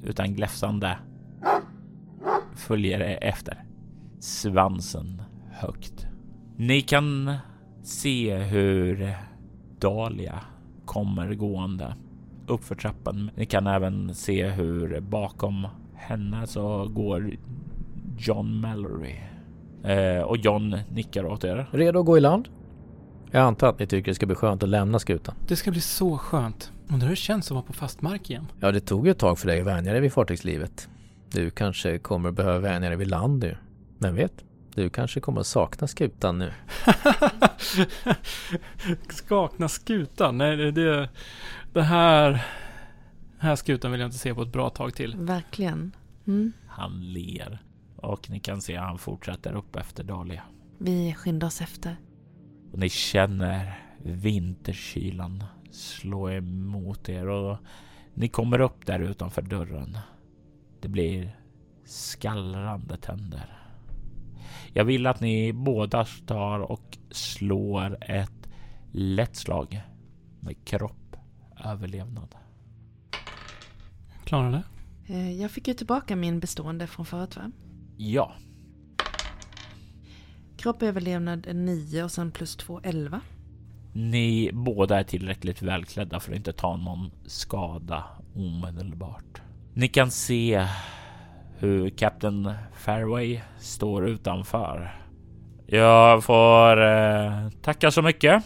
[0.03, 0.97] utan gläfsande
[2.55, 3.63] följer efter.
[4.19, 6.07] Svansen högt.
[6.57, 7.35] Ni kan
[7.83, 9.15] se hur
[9.79, 10.39] Dahlia
[10.85, 11.95] kommer gående
[12.47, 13.31] uppför trappan.
[13.35, 17.31] Ni kan även se hur bakom henne så går
[18.17, 19.15] John Mallory.
[19.83, 21.67] Eh, och John nickar åt er.
[21.71, 22.49] Redo att gå i land?
[23.35, 25.35] Jag antar att ni tycker det ska bli skönt att lämna skutan.
[25.47, 26.71] Det ska bli så skönt.
[26.87, 28.47] Undrar hur det känns att vara på fast mark igen.
[28.59, 30.89] Ja, det tog ju ett tag för dig att vänja dig vid fartygslivet.
[31.31, 33.57] Du kanske kommer att behöva vänja dig vid land nu.
[33.99, 34.43] Vem vet?
[34.75, 36.51] Du kanske kommer att sakna skutan nu.
[39.09, 40.37] Skakna skutan.
[40.37, 41.09] Nej, det, det,
[41.73, 42.29] det här...
[43.39, 45.15] Den här skutan vill jag inte se på ett bra tag till.
[45.17, 45.91] Verkligen.
[46.27, 46.53] Mm.
[46.67, 47.59] Han ler
[47.95, 50.43] och ni kan se att han fortsätter upp efter Dahlia.
[50.77, 51.95] Vi skyndar oss efter.
[52.75, 57.57] Och ni känner vinterkylan slå emot er och
[58.13, 59.97] ni kommer upp där utanför dörren.
[60.81, 61.37] Det blir
[61.85, 63.59] skallrande tänder.
[64.73, 68.49] Jag vill att ni båda tar och slår ett
[68.91, 69.81] lätt slag
[70.39, 71.15] med kropp
[71.65, 72.35] överlevnad.
[74.23, 74.63] Klarar det?
[75.13, 77.51] Eh, Jag fick ju tillbaka min bestående från förut va?
[77.97, 78.33] Ja,
[80.65, 83.21] Kropp överlevnad är 9 och sen plus 2, 11.
[83.93, 88.03] ni båda är tillräckligt välklädda för att inte ta någon skada
[88.35, 89.41] omedelbart.
[89.73, 90.67] Ni kan se
[91.57, 95.01] hur Captain Fairway står utanför.
[95.65, 98.43] Jag får eh, tacka så mycket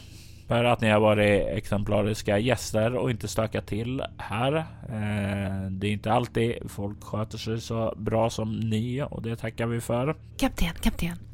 [0.48, 4.56] för att ni har varit exemplariska gäster och inte stökat till här.
[4.90, 9.68] Eh, det är inte alltid folk sköter sig så bra som ni och det tackar
[9.68, 10.16] vi för.
[10.38, 11.29] Kapten, kapten.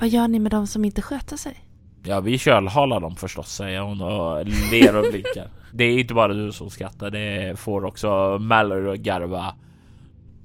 [0.00, 1.64] Vad gör ni med de som inte sköter sig?
[2.02, 5.50] Ja, vi kölhalar dem förstås, säger hon och ler och blinkar.
[5.72, 9.54] Det är inte bara du som skrattar, det får också Mallory och garva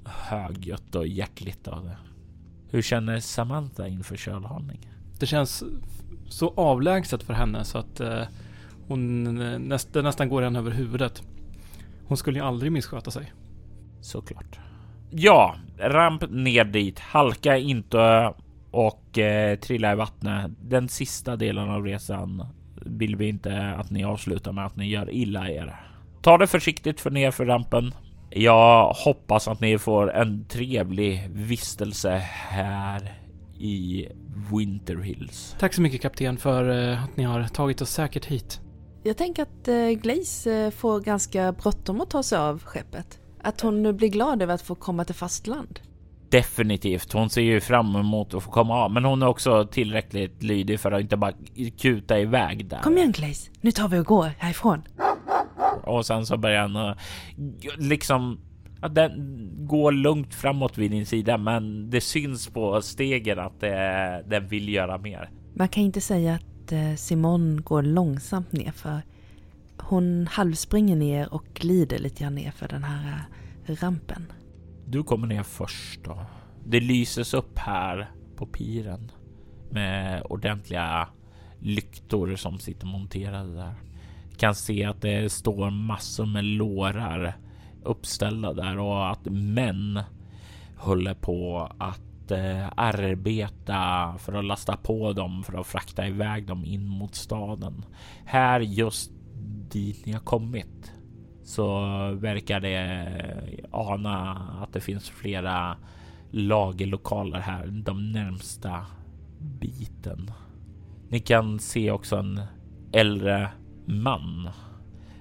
[0.04, 1.96] högljutt och hjärtligt av det.
[2.70, 4.90] Hur känner Samantha inför kölhalning?
[5.18, 5.64] Det känns
[6.28, 8.22] så avlägset för henne så att eh,
[8.88, 9.24] hon
[9.68, 11.22] näst, det nästan går henne över huvudet.
[12.06, 13.32] Hon skulle ju aldrig missköta sig.
[14.00, 14.58] Såklart.
[15.10, 16.98] Ja, ramp ner dit.
[16.98, 18.32] Halka inte
[18.76, 20.50] och eh, trilla i vattnet.
[20.60, 22.46] Den sista delen av resan
[22.86, 25.80] vill vi inte att ni avslutar med att ni gör illa er.
[26.22, 27.94] Ta det försiktigt för ner för rampen.
[28.30, 32.10] Jag hoppas att ni får en trevlig vistelse
[32.48, 33.14] här
[33.58, 34.08] i
[34.52, 35.56] Winter Hills.
[35.58, 38.60] Tack så mycket kapten för eh, att ni har tagit oss säkert hit.
[39.02, 43.20] Jag tänker att eh, Glaze eh, får ganska bråttom att ta sig av skeppet.
[43.42, 45.80] Att hon nu blir glad över att få komma till fastland.
[46.28, 47.12] Definitivt.
[47.12, 50.80] Hon ser ju fram emot att få komma av, men hon är också tillräckligt lydig
[50.80, 51.32] för att inte bara
[51.78, 52.78] kuta iväg där.
[52.78, 54.82] Kom igen Glaze, nu tar vi och går härifrån.
[55.82, 56.96] Och sen så börjar han
[57.78, 58.40] liksom
[58.80, 59.12] att den
[59.66, 64.68] går lugnt framåt vid din sida, men det syns på stegen att det, den vill
[64.68, 65.30] göra mer.
[65.54, 69.02] Man kan inte säga att eh, Simon går långsamt ner för
[69.78, 73.24] hon halvspringer ner och glider lite grann ner för den här
[73.66, 74.32] eh, rampen.
[74.88, 76.26] Du kommer ner först då.
[76.64, 79.10] Det lyses upp här på piren
[79.70, 81.08] med ordentliga
[81.58, 83.74] lyktor som sitter monterade där.
[84.36, 87.36] Kan se att det står massor med lårar
[87.82, 90.00] uppställda där och att män
[90.76, 96.64] håller på att eh, arbeta för att lasta på dem för att frakta iväg dem
[96.64, 97.84] in mot staden.
[98.24, 99.10] Här just
[99.70, 100.92] dit ni har kommit
[101.46, 101.80] så
[102.14, 104.32] verkar det eh, ana
[104.62, 105.76] att det finns flera
[106.30, 108.86] lagerlokaler här de närmsta
[109.38, 110.30] biten.
[111.08, 112.40] Ni kan se också en
[112.92, 113.48] äldre
[113.84, 114.50] man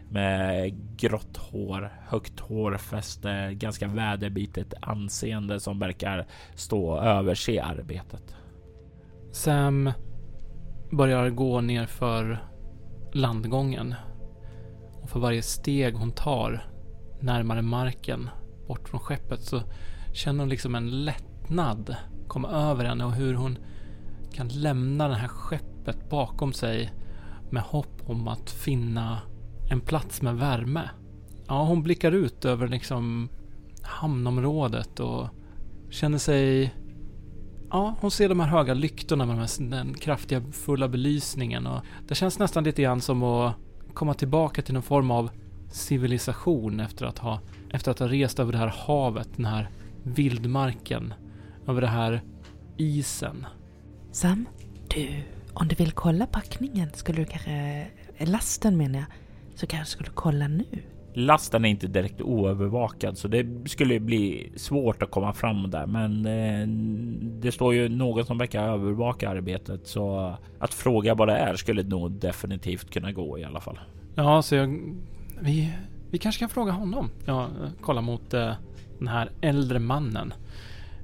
[0.10, 8.36] med grått hår, högt hårfäste, ganska väderbitet anseende som verkar stå och överse arbetet.
[9.32, 9.92] Sam
[10.92, 12.40] börjar gå ner för
[13.14, 13.96] landgången.
[15.06, 16.68] Och för varje steg hon tar
[17.20, 18.30] närmare marken,
[18.68, 19.62] bort från skeppet, så
[20.14, 21.96] känner hon liksom en lättnad
[22.28, 23.58] komma över henne och hur hon
[24.34, 26.94] kan lämna det här skeppet bakom sig
[27.50, 29.22] med hopp om att finna
[29.72, 30.90] en plats med värme.
[31.48, 33.30] Ja, hon blickar ut över liksom
[33.82, 35.28] hamnområdet och
[35.90, 36.76] känner sig...
[37.70, 42.40] Ja, hon ser de här höga lyktorna med den kraftiga fulla belysningen och det känns
[42.40, 43.56] nästan lite grann som att
[43.96, 45.30] komma tillbaka till någon form av
[45.72, 47.40] civilisation efter att ha,
[47.74, 49.70] efter att ha rest över det här havet, den här
[50.04, 51.14] vildmarken,
[51.68, 52.22] över det här
[52.78, 53.46] isen.
[54.12, 54.46] Sam,
[54.88, 57.88] du, om du vill kolla packningen skulle du kanske...
[58.20, 59.08] Lasten menar jag.
[59.56, 60.66] Så kanske skulle kolla nu.
[61.18, 65.86] Lasten är inte direkt oövervakad så det skulle bli svårt att komma fram där.
[65.86, 66.68] Men eh,
[67.42, 71.84] det står ju någon som verkar övervaka arbetet så att fråga vad det är skulle
[71.84, 73.80] nog definitivt kunna gå i alla fall.
[74.16, 74.96] Ja, så jag...
[75.40, 75.74] Vi,
[76.12, 77.10] vi kanske kan fråga honom.
[77.26, 77.48] Jag
[77.82, 78.54] kollar mot eh,
[79.00, 80.34] den här äldre mannen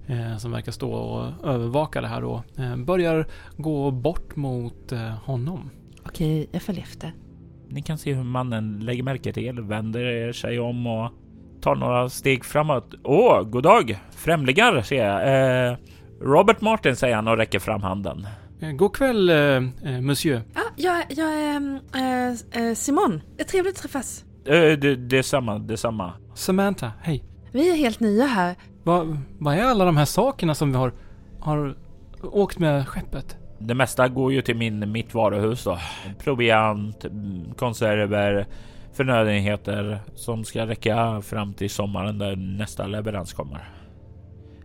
[0.07, 5.09] eh, som verkar stå och övervaka det här och eh, börjar gå bort mot eh,
[5.09, 5.69] honom.
[6.05, 7.13] Okej, jag följer efter.
[7.71, 11.11] Ni kan se hur mannen lägger märke till, vänder sig om och
[11.61, 12.93] tar några steg framåt.
[13.03, 13.99] Åh, god dag!
[14.11, 15.69] Främlingar ser jag.
[15.71, 15.77] Eh,
[16.21, 18.27] Robert Martin säger han och räcker fram handen.
[18.61, 20.41] Eh, God kväll, eh, eh, monsieur.
[20.53, 23.21] Ja, jag, jag är äh, Simon.
[23.51, 24.25] Trevligt att träffas.
[24.45, 26.13] Eh, det, det är samma, det är samma.
[26.35, 27.23] Samantha, hej.
[27.51, 28.55] Vi är helt nya här.
[28.83, 30.93] Vad vad är alla de här sakerna som vi har,
[31.39, 31.75] har
[32.23, 33.37] åkt med skeppet?
[33.61, 35.77] Det mesta går ju till min, mitt varuhus då.
[36.19, 37.05] Proviant,
[37.57, 38.47] konserver,
[38.93, 43.69] förnödenheter som ska räcka fram till sommaren där nästa leverans kommer.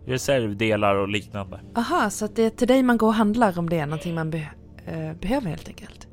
[0.05, 1.59] Reservdelar och liknande.
[1.75, 4.29] Aha, så det är till dig man går och handlar om det är någonting man
[4.29, 4.49] be
[4.85, 6.07] eh, behöver helt enkelt.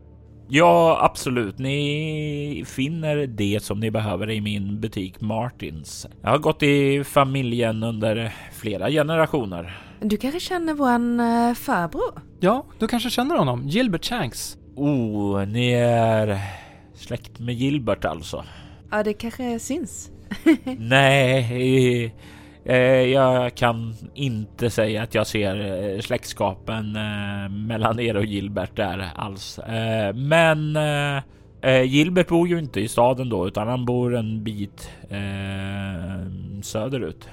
[0.49, 1.59] Ja, absolut.
[1.59, 6.07] Ni finner det som ni behöver i min butik Martins.
[6.23, 9.79] Jag har gått i familjen under flera generationer.
[10.01, 12.21] Du kanske känner våran eh, farbror?
[12.45, 13.69] Ja, du kanske känner honom?
[13.69, 14.59] Gilbert Shanks.
[14.77, 16.39] Oh, ni är
[16.95, 18.45] släkt med Gilbert alltså?
[18.91, 20.11] Ja, det kanske syns.
[20.79, 22.15] Nej,
[22.65, 28.77] eh, jag kan inte säga att jag ser eh, släktskapen eh, mellan er och Gilbert
[28.77, 29.59] där alls.
[29.59, 30.79] Eh, men
[31.87, 34.91] Gilbert bor ju inte i staden då, utan han bor en bit
[36.63, 37.29] söderut.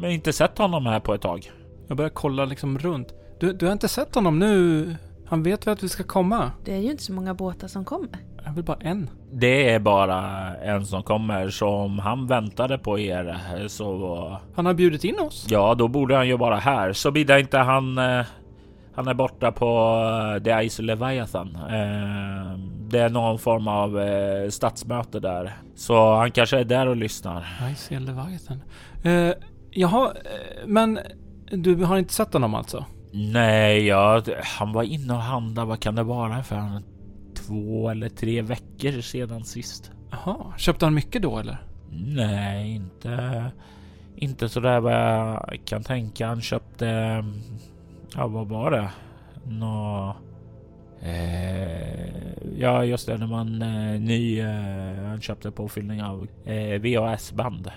[0.00, 1.50] Men inte sett honom här på ett tag.
[1.88, 3.14] Jag börjar kolla liksom runt.
[3.40, 4.96] Du, du har inte sett honom nu?
[5.26, 6.52] Han vet väl att vi ska komma?
[6.64, 8.08] Det är ju inte så många båtar som kommer.
[8.44, 9.10] Jag vill bara en.
[9.32, 10.20] Det är bara
[10.56, 13.38] en som kommer som han väntade på er.
[13.68, 15.46] Så Han har bjudit in oss.
[15.50, 16.92] ja, då borde han ju vara här.
[16.92, 17.98] Så bidda inte han.
[17.98, 18.26] Eh,
[18.94, 20.00] han är borta på
[20.36, 21.56] eh, The Ice Leviathan.
[21.56, 26.96] Eh, det är någon form av eh, stadsmöte där, så han kanske är där och
[26.96, 27.46] lyssnar.
[27.72, 28.62] I see Leviathan.
[29.06, 29.32] Uh,
[29.70, 30.98] jaha, eh, men
[31.50, 32.84] du har inte sett honom alltså?
[33.18, 35.68] Nej, ja, han var inne och handlade.
[35.68, 36.82] Vad kan det vara för en,
[37.34, 39.90] två eller tre veckor sedan sist?
[40.10, 41.58] Jaha, köpte han mycket då eller?
[41.90, 43.44] Nej, inte,
[44.16, 46.26] inte så där vad jag kan tänka.
[46.26, 46.86] Han köpte,
[48.14, 48.90] ja vad var det?
[49.44, 50.16] Nå,
[51.02, 52.08] eh,
[52.58, 57.70] ja just det, när man eh, ny, eh, han köpte påfyllning av eh, VHS-band.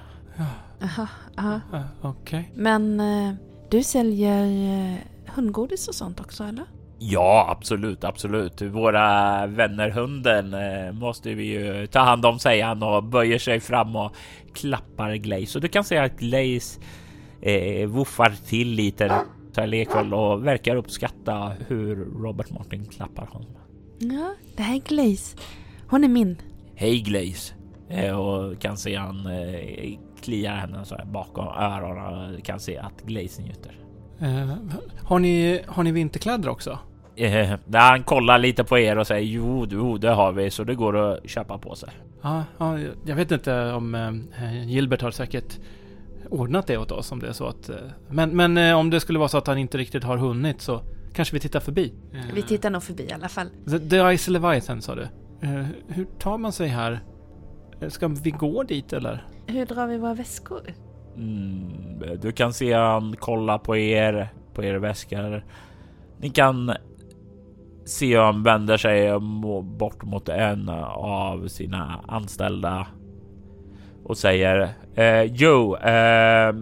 [0.84, 1.60] Aha, aha.
[2.02, 2.52] Okej.
[2.56, 3.34] Men eh,
[3.72, 4.98] du säljer eh,
[5.36, 6.66] hundgodis och sånt också eller?
[7.00, 8.62] Ja, absolut, absolut.
[8.62, 13.60] Våra vänner hunden eh, måste vi ju ta hand om, säger han och böjer sig
[13.60, 14.16] fram och
[14.54, 15.58] klappar Glaze.
[15.58, 16.80] Och du kan se att Glaze
[17.42, 19.22] eh, woofar till lite
[19.52, 23.52] så här lekfull och verkar uppskatta hur Robert Martin klappar honom.
[24.00, 25.38] Ja, det här är Glaze.
[25.90, 26.42] Hon är min.
[26.76, 27.54] Hej Glaze!
[27.90, 32.78] Eh, och kan se han eh, kliar henne så här bakom öronen och kan se
[32.78, 33.76] att Glaze njuter.
[34.20, 34.55] Eh,
[35.03, 36.80] har, ni, har ni vinterkläder också?
[37.15, 40.76] Eh, han kollar lite på er och säger jo, jo, det har vi så det
[40.76, 41.89] går att köpa på sig.
[42.22, 45.59] Ja, ja jag vet inte om eh, Gilbert har säkert
[46.30, 47.70] ordnat det åt oss om det är så att...
[47.70, 47.76] Eh,
[48.09, 50.82] men, men eh, om det skulle vara så att han inte riktigt har hunnit så
[51.13, 51.93] kanske vi tittar förbi.
[52.13, 53.47] Eh, Vi tittar nog förbi i alla fall.
[53.70, 55.01] The, the Ice Leviathan sa du.
[55.41, 56.99] Eh, hur tar man sig här?
[57.82, 59.26] Eh, Ska vi gå dit eller?
[59.47, 60.61] Hur drar vi våra väskor?
[61.20, 65.43] Mm, du kan se han kolla på er, på er väskor.
[66.17, 66.72] Ni kan
[67.86, 69.20] se hur han vänder sig
[69.63, 72.88] bort mot en av sina anställda
[74.03, 76.55] och säger eh, Jo, eh,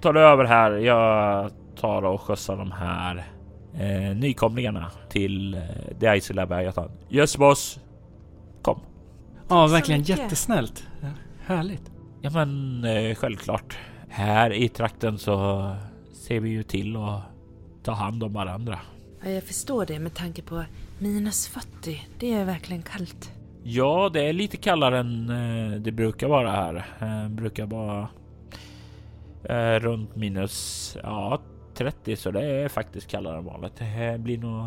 [0.00, 0.70] ta du över här.
[0.72, 1.50] Jag
[1.80, 3.24] tar och skjutsar de här
[3.74, 5.60] eh, nykomlingarna till eh,
[6.00, 6.90] The Icy Leviathan.
[7.10, 7.80] Yes boss.
[8.62, 8.80] Kom.
[9.48, 10.86] Ja, verkligen jättesnällt.
[11.46, 11.90] Härligt.
[12.22, 13.78] Ja men eh, självklart.
[14.16, 15.70] Här i trakten så
[16.12, 17.22] ser vi ju till att
[17.82, 18.78] ta hand om varandra.
[19.24, 20.64] Ja, jag förstår det med tanke på
[20.98, 22.06] minus 40.
[22.18, 23.32] Det är verkligen kallt.
[23.62, 26.86] Ja, det är lite kallare än eh, det brukar vara här.
[27.00, 28.08] Eh, brukar vara
[29.44, 31.40] eh, runt minus ja,
[31.74, 33.76] 30 så det är faktiskt kallare än vanligt.
[33.76, 34.66] Det blir nog.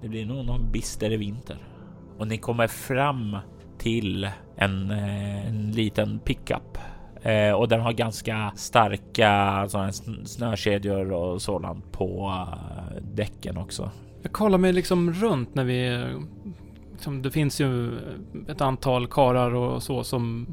[0.00, 1.58] Det blir nog någon bister vinter
[2.18, 3.36] och ni kommer fram
[3.78, 6.78] till en, en liten pickup
[7.22, 13.90] eh, och den har ganska starka sådana sn- snökedjor och sådant på eh, däcken också.
[14.22, 16.04] Jag kollar mig liksom runt när vi...
[16.92, 17.98] Liksom, det finns ju
[18.48, 20.46] ett antal karar och så som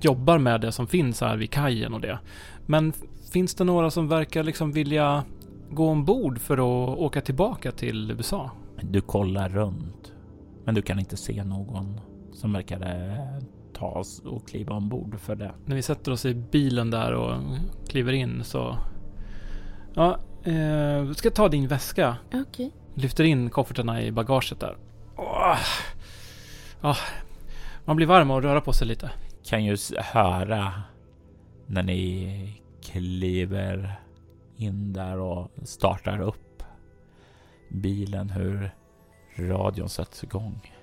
[0.00, 2.18] jobbar med det som finns här vid kajen och det.
[2.66, 2.92] Men
[3.32, 5.24] finns det några som verkar liksom vilja
[5.70, 8.50] gå ombord för att åka tillbaka till USA?
[8.82, 10.12] Du kollar runt,
[10.64, 12.00] men du kan inte se någon
[12.32, 13.42] som verkar eh,
[13.84, 15.54] ta oss och kliva ombord för det.
[15.64, 17.42] När vi sätter oss i bilen där och
[17.88, 18.78] kliver in så...
[19.94, 22.16] Ja, eh, ska jag ta din väska?
[22.34, 22.70] Okej.
[22.94, 24.76] Lyfter in koffertarna i bagaget där.
[25.16, 25.58] Åh.
[26.80, 26.96] Ja,
[27.84, 29.10] man blir varm och röra på sig lite.
[29.44, 30.72] Kan ju höra
[31.66, 34.00] när ni kliver
[34.56, 36.62] in där och startar upp
[37.68, 38.74] bilen hur
[39.38, 40.73] radion sätts igång.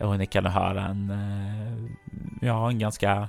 [0.00, 1.90] Och ni kan höra en, eh,
[2.40, 3.28] ja, en ganska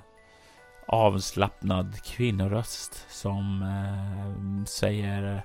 [0.88, 5.42] avslappnad kvinnoröst som eh, säger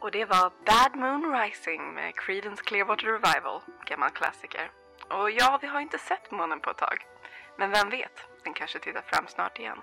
[0.00, 4.70] Och det var Bad Moon Rising med Creedence Clearwater Revival, gammal klassiker.
[5.10, 6.98] Och ja, vi har inte sett månen på ett tag.
[7.58, 9.78] Men vem vet, den kanske tittar fram snart igen.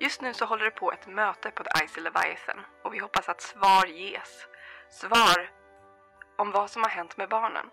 [0.00, 3.28] Just nu så håller det på ett möte på The Icy Leviathan och vi hoppas
[3.28, 4.46] att svar ges.
[4.90, 5.50] Svar
[6.38, 7.66] om vad som har hänt med barnen.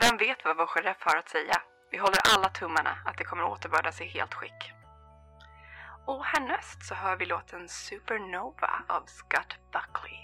[0.00, 1.56] Vem vet vad vår sheriff har att säga?
[1.90, 4.72] Vi håller alla tummarna att det kommer återbördas i helt skick.
[6.06, 10.18] Och härnäst så hör vi låten Supernova av Scott Buckley.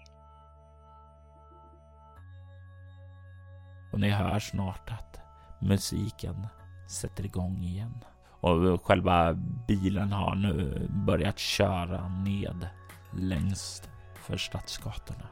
[3.92, 5.20] Och ni hör snart att
[5.60, 6.46] musiken
[6.90, 8.04] sätter igång igen.
[8.40, 9.34] Och själva
[9.68, 12.68] bilen har nu börjat köra ned
[13.10, 13.82] längs
[14.14, 15.28] för stadsgatorna.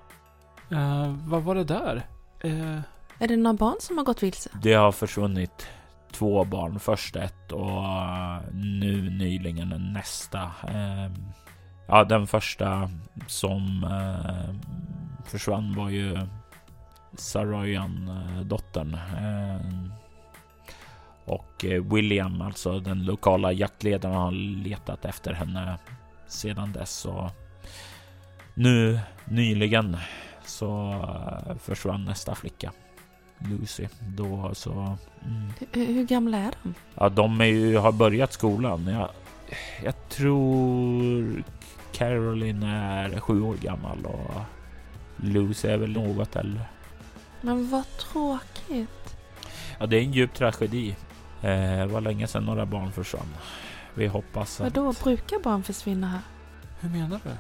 [0.71, 2.07] Eh, vad var det där?
[2.41, 2.81] Eh,
[3.19, 4.51] är det några barn som har gått vilse?
[4.63, 5.69] Det har försvunnit
[6.13, 6.81] två barn.
[6.81, 10.51] Först ett och eh, nu nyligen nästa.
[10.69, 11.15] Ehm,
[11.87, 12.91] ja, den första
[13.27, 14.55] som eh,
[15.27, 16.19] försvann var ju
[17.15, 18.99] Saroyan, eh, dottern.
[19.19, 19.93] Ehm,
[21.25, 25.79] och William, alltså den lokala jaktledaren, har letat efter henne
[26.27, 27.05] sedan dess.
[27.05, 27.31] Och
[28.55, 29.97] nu nyligen
[30.45, 31.05] så
[31.61, 32.73] försvann nästa flicka.
[33.39, 33.89] Lucy.
[34.01, 34.73] Då så...
[34.73, 35.53] Mm.
[35.73, 36.75] Hur, hur gamla är de?
[36.95, 38.87] Ja, de är ju, har börjat skolan.
[38.87, 39.11] Jag,
[39.85, 41.43] jag tror
[41.93, 44.41] Caroline är sju år gammal och
[45.17, 46.63] Lucy är väl något äldre.
[47.41, 49.17] Men vad tråkigt.
[49.79, 50.97] Ja, det är en djup tragedi.
[51.43, 53.35] Eh, det var länge sedan några barn försvann.
[53.95, 54.77] Vi hoppas att...
[54.77, 56.21] Vadå, brukar barn försvinna här?
[56.81, 57.31] hur menar du?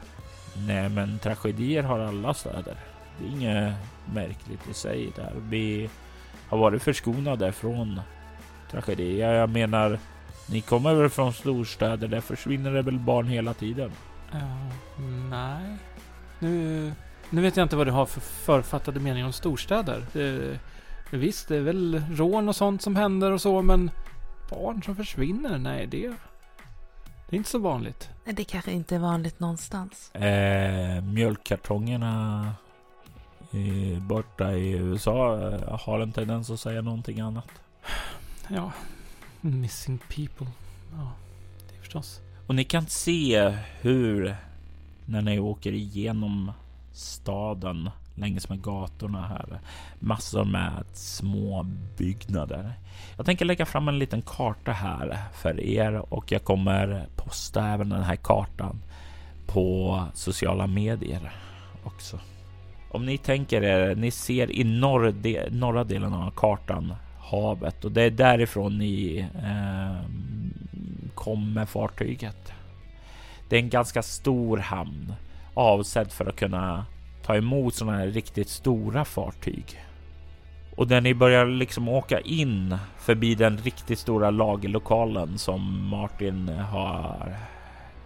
[0.66, 2.76] Nej, men tragedier har alla städer.
[3.18, 3.74] Det är inget
[4.14, 5.32] märkligt i sig där.
[5.48, 5.90] Vi
[6.48, 8.00] har varit förskonade från
[8.70, 9.32] tragedier.
[9.34, 9.98] Jag menar,
[10.50, 12.08] ni kommer väl från storstäder?
[12.08, 13.90] Där försvinner det väl barn hela tiden?
[14.32, 14.72] Eh,
[15.30, 15.76] nej.
[16.38, 16.92] Nu,
[17.30, 20.02] nu vet jag inte vad du har för författade meningar om storstäder.
[20.14, 20.56] Eh,
[21.10, 23.90] visst, det är väl rån och sånt som händer och så, men
[24.50, 25.58] barn som försvinner?
[25.58, 26.08] Nej, det,
[27.28, 28.10] det är inte så vanligt.
[28.24, 30.14] Nej, Det kanske inte är vanligt någonstans.
[30.14, 32.52] Eh, mjölkkartongerna
[33.52, 37.48] eh, borta i USA eh, har en tendens att säga någonting annat.
[38.48, 38.72] Ja,
[39.40, 40.46] missing people.
[40.92, 41.12] Ja,
[41.68, 42.20] det är förstås.
[42.46, 44.36] Och ni kan se hur
[45.06, 46.52] när ni åker igenom
[46.92, 49.60] staden längs med gatorna här.
[49.98, 51.66] Massor med små
[51.98, 52.74] byggnader.
[53.16, 57.88] Jag tänker lägga fram en liten karta här för er och jag kommer posta även
[57.88, 58.82] den här kartan
[59.46, 61.32] på sociala medier
[61.84, 62.20] också.
[62.90, 67.92] Om ni tänker er, ni ser i norr, de, norra delen av kartan havet och
[67.92, 70.10] det är därifrån ni eh,
[71.14, 72.52] kom med fartyget.
[73.48, 75.14] Det är en ganska stor hamn
[75.54, 76.86] avsedd för att kunna
[77.22, 79.80] ta emot sådana här riktigt stora fartyg.
[80.76, 87.36] Och när ni börjar liksom åka in förbi den riktigt stora lagerlokalen som Martin har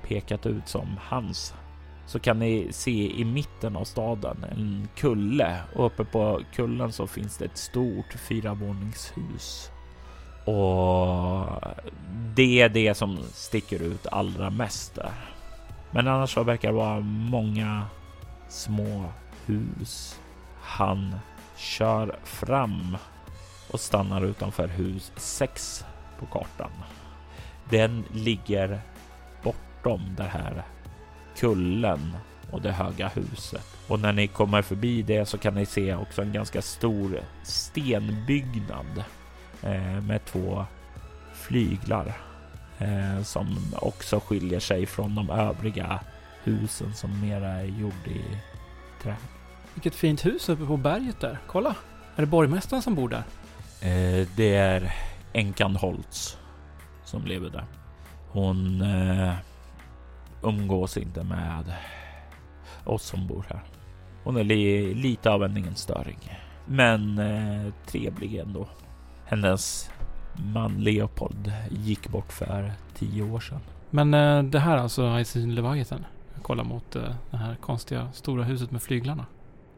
[0.09, 1.55] pekat ut som hans
[2.11, 7.07] så kan ni se i mitten av staden en kulle och uppe på kullen så
[7.07, 9.71] finns det ett stort fyravåningshus.
[10.45, 11.47] Och
[12.35, 15.13] det är det som sticker ut allra mest där.
[15.91, 17.87] Men annars så verkar det vara många
[18.49, 19.05] små
[19.47, 20.21] hus.
[20.61, 21.15] Han
[21.57, 22.97] kör fram
[23.71, 25.85] och stannar utanför hus 6
[26.19, 26.73] på kartan.
[27.69, 28.81] Den ligger
[29.43, 30.65] bortom det här
[31.41, 32.17] kullen
[32.51, 33.67] och det höga huset.
[33.89, 39.05] Och när ni kommer förbi det så kan ni se också en ganska stor stenbyggnad
[39.63, 40.65] eh, med två
[41.35, 42.13] flyglar
[42.79, 46.01] eh, som också skiljer sig från de övriga
[46.45, 48.23] husen som mera är gjord i
[49.03, 49.17] trä.
[49.75, 51.39] Vilket fint hus uppe på berget där.
[51.47, 51.75] Kolla!
[52.17, 53.25] Är det borgmästaren som bor där?
[53.81, 54.95] Eh, det är
[55.33, 56.39] änkan Holtz
[57.05, 57.65] som lever där.
[58.29, 58.83] Hon
[60.43, 61.73] umgås inte med
[62.85, 63.63] oss som bor här.
[64.25, 66.19] Hon är li lite av en enstöring,
[66.67, 68.69] men eh, trevlig ändå.
[69.25, 69.91] Hennes
[70.55, 73.61] man Leopold gick bort för tio år sedan.
[73.91, 76.05] Men eh, det här alltså Ice Leviathan?
[76.35, 79.27] Jag kollar mot eh, det här konstiga stora huset med flyglarna.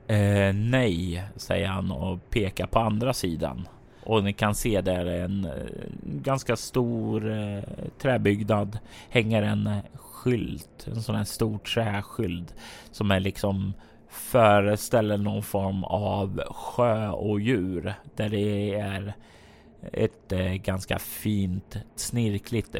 [0.06, 3.68] Eh, nej, säger han och pekar på andra sidan.
[4.04, 5.52] Och ni kan se där en eh,
[6.02, 7.62] ganska stor eh,
[7.98, 9.70] träbyggnad hänger en
[10.22, 12.54] skylt, en sån här stor träskylt
[12.90, 13.72] som är liksom
[14.08, 19.14] föreställer någon form av sjö och djur där det är
[19.92, 22.76] ett eh, ganska fint snirkligt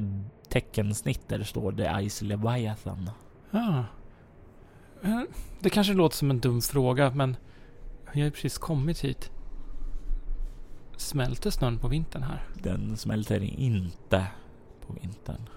[0.49, 3.11] teckensnitt där det står The Ice Leviathan.
[3.51, 3.84] Ja.
[5.03, 5.20] Eh,
[5.61, 7.36] Det kanske låter som en dum fråga, men
[8.07, 9.30] jag har ju precis kommit hit.
[10.97, 12.43] Smälter snön på vintern här?
[12.62, 14.26] Den smälter inte
[14.86, 15.49] på vintern.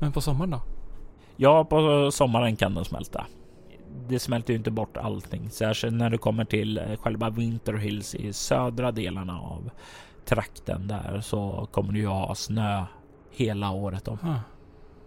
[0.00, 0.62] Men på sommaren då?
[1.40, 3.26] Ja, på sommaren kan den smälta.
[4.08, 8.14] Det smälter ju inte bort allting, särskilt när du kommer till eh, själva Winter Hills
[8.14, 9.70] i södra delarna av
[10.24, 12.84] trakten där så kommer du ju ha snö
[13.30, 14.18] hela året om.
[14.22, 14.40] Ah.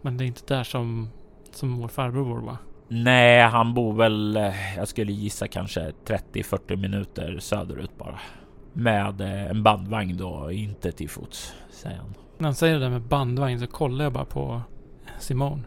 [0.01, 1.09] Men det är inte där som,
[1.51, 2.57] som vår farbror bor va?
[2.87, 8.19] Nej, han bor väl, eh, jag skulle gissa kanske 30-40 minuter söderut bara.
[8.73, 12.13] Med eh, en bandvagn då, inte till fots, säger han.
[12.37, 14.61] När han säger det där med bandvagn så kollar jag bara på
[15.19, 15.63] Simone.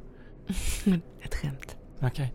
[1.23, 1.77] Ett skämt.
[2.03, 2.33] Okej.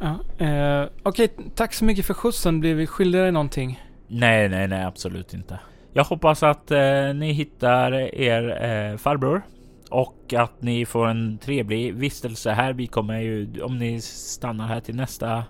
[0.00, 2.60] Ja, eh, Okej, tack så mycket för skjutsen.
[2.60, 3.82] Blir vi skyldiga dig någonting?
[4.08, 5.58] Nej, nej, nej, absolut inte.
[5.92, 9.42] Jag hoppas att eh, ni hittar er eh, farbror
[9.90, 12.72] och att ni får en trevlig vistelse här.
[12.72, 15.44] Vi kommer ju, om ni stannar här till nästa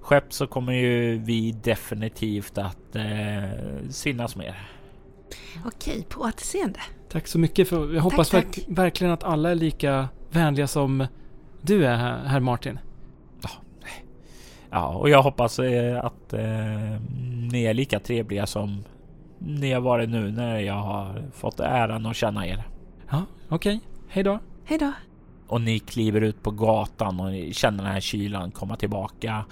[0.00, 3.50] skepp så kommer ju vi definitivt att eh,
[3.90, 4.68] synas mer.
[5.66, 6.80] Okej, på återseende.
[7.10, 7.68] Tack så mycket.
[7.68, 8.44] För jag hoppas tack.
[8.44, 11.06] verk- verkligen att alla är lika vänliga som
[11.62, 12.78] du är, här- herr Martin.
[14.70, 17.00] Ja, och jag hoppas eh, att eh,
[17.52, 18.84] ni är lika trevliga som
[19.38, 22.62] ni har varit nu när jag har fått äran att känna er.
[23.10, 23.80] Ja, okej.
[24.08, 24.38] Hej då.
[24.64, 24.92] Hej då.
[25.48, 29.44] och ni kliver ut på gatan och ni känner den här kylan komma tillbaka.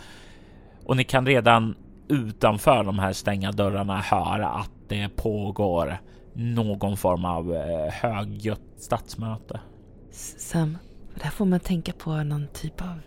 [0.86, 1.74] Och ni kan redan
[2.08, 6.00] utanför de här stängda dörrarna höra att det pågår
[6.32, 9.60] någon form av eh, högljutt stadsmöte.
[10.10, 10.78] S- Sam,
[11.20, 13.00] det här får man tänka på någon typ av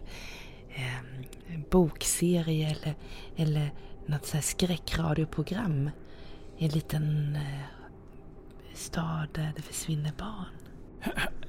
[0.70, 2.96] eh, bokserie eller,
[3.36, 3.72] eller
[4.06, 5.90] något så här skräckradioprogram.
[6.58, 7.62] I en liten eh,
[8.74, 10.46] stad där det försvinner barn.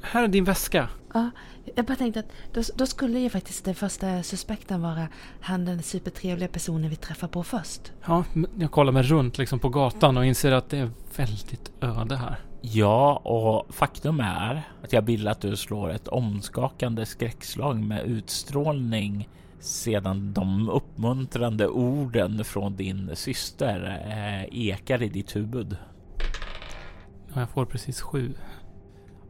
[0.00, 0.88] Här är din väska.
[1.14, 1.30] Ja,
[1.74, 5.08] jag bara tänkte att då, då skulle ju faktiskt den första suspekten vara
[5.40, 7.92] han den supertrevliga personen vi träffar på först.
[8.06, 8.24] Ja,
[8.58, 12.40] jag kollar mig runt liksom på gatan och inser att det är väldigt öde här.
[12.72, 19.28] Ja, och faktum är att jag vill att du slår ett omskakande skräckslag med utstrålning
[19.60, 25.76] sedan de uppmuntrande orden från din syster eh, ekar i ditt huvud.
[27.34, 28.34] Ja, jag får precis sju.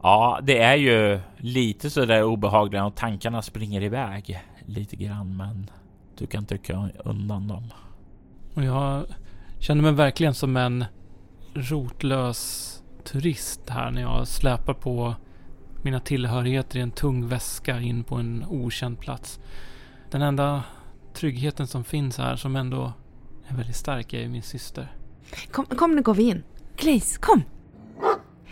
[0.01, 5.69] Ja, det är ju lite så där obehagligt och tankarna springer iväg lite grann, men
[6.17, 7.73] du kan trycka undan dem.
[8.53, 9.05] Och jag
[9.59, 10.85] känner mig verkligen som en
[11.53, 12.71] rotlös
[13.05, 15.15] turist här när jag släpar på
[15.83, 19.39] mina tillhörigheter i en tung väska in på en okänd plats.
[20.11, 20.63] Den enda
[21.13, 22.93] tryggheten som finns här som ändå
[23.47, 24.95] är väldigt stark är min syster.
[25.51, 26.43] Kom, kom nu går vi in.
[26.77, 27.43] Glaze, kom!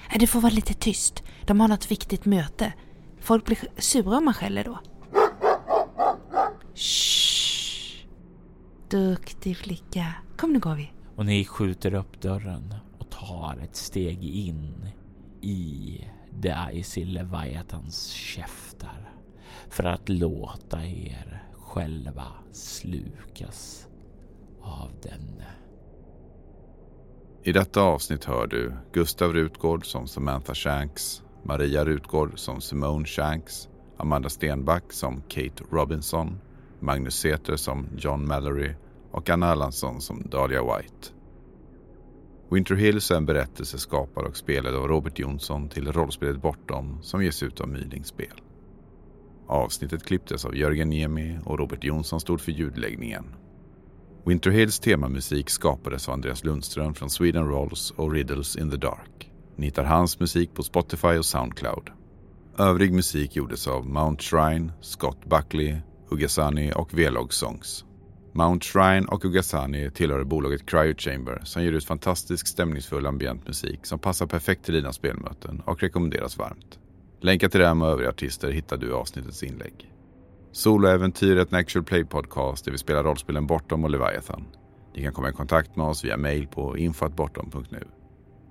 [0.10, 1.24] Nej, du får vara lite tyst.
[1.46, 2.74] De har något viktigt möte.
[3.20, 4.80] Folk blir sura om man skäller då.
[6.76, 8.08] Shh.
[8.90, 10.14] Duktig flicka.
[10.38, 10.92] Kom nu går vi.
[11.16, 12.76] Och ni skjuter upp dörren
[13.20, 14.88] tar ett steg in
[15.42, 16.00] i
[16.32, 19.10] Daisy Leviathans käftar
[19.70, 23.88] för att låta er själva slukas
[24.62, 25.44] av den.
[27.44, 33.70] I detta avsnitt hör du Gustav Rutgård som Samantha Shanks, Maria Rutgård som Simone Shanks,
[33.98, 36.40] Amanda Stenback som Kate Robinson,
[36.80, 38.74] Magnus Säter som John Mallory
[39.12, 41.23] och Anna Erlandsson som Dahlia White.
[42.54, 47.24] Winter Hills är en berättelse skapad och spelad av Robert Jonsson till rollspelet Bortom som
[47.24, 48.42] ges ut av Myling Spel.
[49.48, 53.36] Avsnittet klipptes av Jörgen Niemi och Robert Jonsson stod för ljudläggningen.
[54.26, 59.32] Winter Hills temamusik skapades av Andreas Lundström från Sweden Rolls och Riddles in the Dark.
[59.56, 61.90] Ni hittar hans musik på Spotify och Soundcloud.
[62.58, 65.76] Övrig musik gjordes av Mount Shrine, Scott Buckley,
[66.10, 67.86] Ugasani och Velog Songs.
[68.36, 73.86] Mount Shrine och Ugasani tillhör bolaget Cryo Chamber som ger ut fantastisk stämningsfull ambient musik
[73.86, 76.80] som passar perfekt till dina spelmöten och rekommenderas varmt.
[77.22, 79.94] Länkar till dem och övriga artister hittar du i avsnittets inlägg.
[80.52, 84.46] Soloäventyret en actual play podcast där vi spelar rollspelen Bortom och Leviathan.
[84.96, 87.84] Ni kan komma i kontakt med oss via mail på infoatbortom.nu.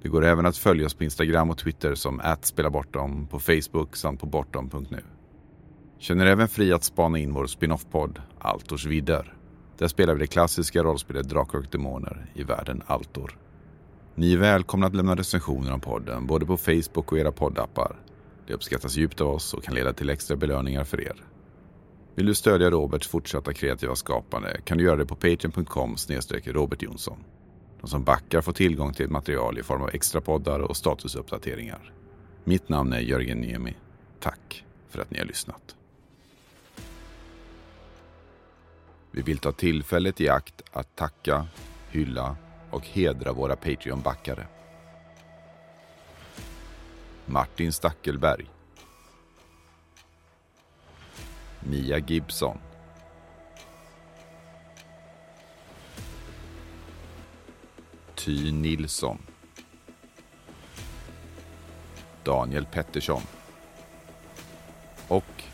[0.02, 4.20] Det går även att följa oss på Instagram och Twitter som @spelabortom, på Facebook samt
[4.20, 5.02] på bortom.nu.
[5.98, 9.34] Känner även fri att spana in vår spin-off-podd Altors vidder.
[9.82, 13.38] Där spelar vi det klassiska rollspelet Drakar och Demoner i världen Altor.
[14.14, 17.96] Ni är välkomna att lämna recensioner om podden både på Facebook och era poddappar.
[18.46, 21.24] Det uppskattas djupt av oss och kan leda till extra belöningar för er.
[22.14, 25.96] Vill du stödja Roberts fortsatta kreativa skapande kan du göra det på patreon.com
[26.44, 27.18] Robert Jonsson.
[27.80, 31.92] De som backar får tillgång till material i form av extra poddar och statusuppdateringar.
[32.44, 33.74] Mitt namn är Jörgen Niemi.
[34.20, 35.76] Tack för att ni har lyssnat.
[39.14, 41.46] Vi vill ta tillfället i akt att tacka,
[41.90, 42.36] hylla
[42.70, 44.46] och hedra våra Patreon-backare.
[47.26, 48.50] Martin Stackelberg.
[51.60, 52.58] Mia Gibson.
[58.14, 59.18] Ty Nilsson.
[62.24, 63.22] Daniel Pettersson.
[65.08, 65.44] Och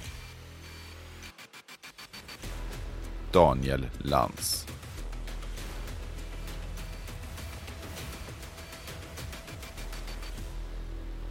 [3.32, 4.66] Daniel Lantz.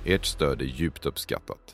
[0.06, 1.67] Ert stöd är djupt uppskattat.